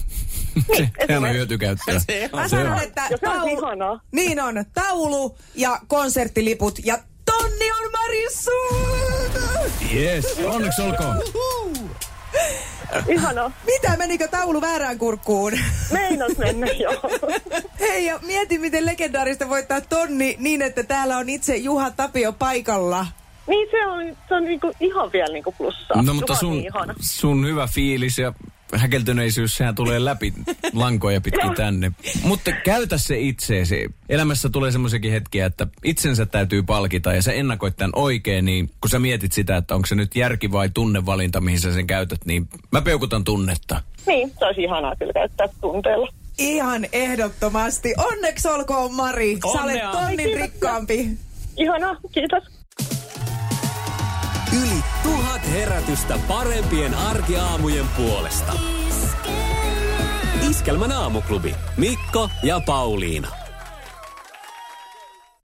Se, 1.07 1.17
on 1.17 1.33
hyötykäyttöä. 1.33 1.99
Se 1.99 2.29
on. 2.33 2.39
Mä 2.39 2.47
Se 2.47 2.49
sanon, 2.55 2.73
on. 2.73 2.83
että 2.83 3.07
Ja 3.11 3.17
se 3.17 3.29
on 3.29 3.49
ihanaa. 3.49 3.99
Niin 4.11 4.39
on. 4.41 4.65
Taulu 4.73 5.37
ja 5.55 5.79
konserttiliput 5.87 6.79
ja 6.85 6.97
tonni 7.25 7.71
on 7.71 7.91
Mari 7.91 8.25
sulta! 8.31 9.59
Yes, 9.95 10.37
onneksi 10.45 10.81
olkoon. 10.81 11.21
Ihanaa. 13.07 13.51
Mitä 13.65 13.97
menikö 13.97 14.27
taulu 14.27 14.61
väärään 14.61 14.97
kurkkuun? 14.97 15.53
Meinas 15.91 16.37
mennä, 16.37 16.67
joo. 16.83 17.01
Hei, 17.79 18.05
ja 18.05 18.19
mieti 18.25 18.59
miten 18.59 18.85
legendaarista 18.85 19.49
voittaa 19.49 19.81
tonni 19.81 20.35
niin, 20.39 20.61
että 20.61 20.83
täällä 20.83 21.17
on 21.17 21.29
itse 21.29 21.55
Juha 21.55 21.91
Tapio 21.91 22.33
paikalla. 22.33 23.05
Niin 23.47 23.67
se 23.71 23.87
on, 23.87 24.17
se 24.27 24.35
on 24.35 24.43
niinku 24.43 24.71
ihan 24.79 25.11
vielä 25.11 25.33
niinku 25.33 25.51
plussaa. 25.51 26.01
No 26.01 26.13
mutta 26.13 26.31
Juha 26.33 26.39
sun, 26.39 26.51
niin 26.51 26.65
ihana. 26.65 26.93
sun 26.99 27.45
hyvä 27.45 27.67
fiilis 27.67 28.17
ja 28.17 28.33
häkeltyneisyys, 28.75 29.57
sehän 29.57 29.75
tulee 29.75 30.05
läpi 30.05 30.33
lankoja 30.73 31.21
pitkin 31.21 31.55
tänne. 31.55 31.91
Mutta 32.23 32.51
käytä 32.51 32.97
se 32.97 33.19
itseesi. 33.19 33.89
Elämässä 34.09 34.49
tulee 34.49 34.71
semmoisiakin 34.71 35.11
hetkiä, 35.11 35.45
että 35.45 35.67
itsensä 35.83 36.25
täytyy 36.25 36.63
palkita 36.63 37.13
ja 37.13 37.21
sä 37.21 37.33
ennakoit 37.33 37.77
tämän 37.77 37.91
oikein, 37.95 38.45
niin 38.45 38.69
kun 38.81 38.89
sä 38.89 38.99
mietit 38.99 39.31
sitä, 39.31 39.57
että 39.57 39.75
onko 39.75 39.85
se 39.85 39.95
nyt 39.95 40.15
järki 40.15 40.51
vai 40.51 40.69
tunnevalinta, 40.73 41.41
mihin 41.41 41.59
sä 41.59 41.73
sen 41.73 41.87
käytät, 41.87 42.25
niin 42.25 42.49
mä 42.71 42.81
peukutan 42.81 43.23
tunnetta. 43.23 43.81
Niin, 44.07 44.31
se 44.39 44.45
olisi 44.45 44.61
ihanaa 44.61 44.95
kyllä 44.95 45.13
käyttää 45.13 45.47
tunteella. 45.61 46.07
Ihan 46.37 46.85
ehdottomasti. 46.91 47.93
Onneksi 47.97 48.47
olkoon 48.47 48.93
Mari. 48.93 49.37
Sä 49.41 49.47
olet 49.47 49.75
Onnea. 49.75 49.91
tonnin 49.91 50.39
rikkaampi. 50.41 51.09
Ihanaa, 51.57 51.95
kiitos. 52.11 52.43
Yli 54.61 54.83
tuhat 55.03 55.51
herätystä 55.51 56.19
parempien 56.27 56.93
arkiaamujen 56.93 57.85
puolesta. 57.97 58.53
Iskelmän 60.49 60.91
aamuklubi. 60.91 61.55
Mikko 61.77 62.29
ja 62.43 62.61
Pauliina. 62.65 63.42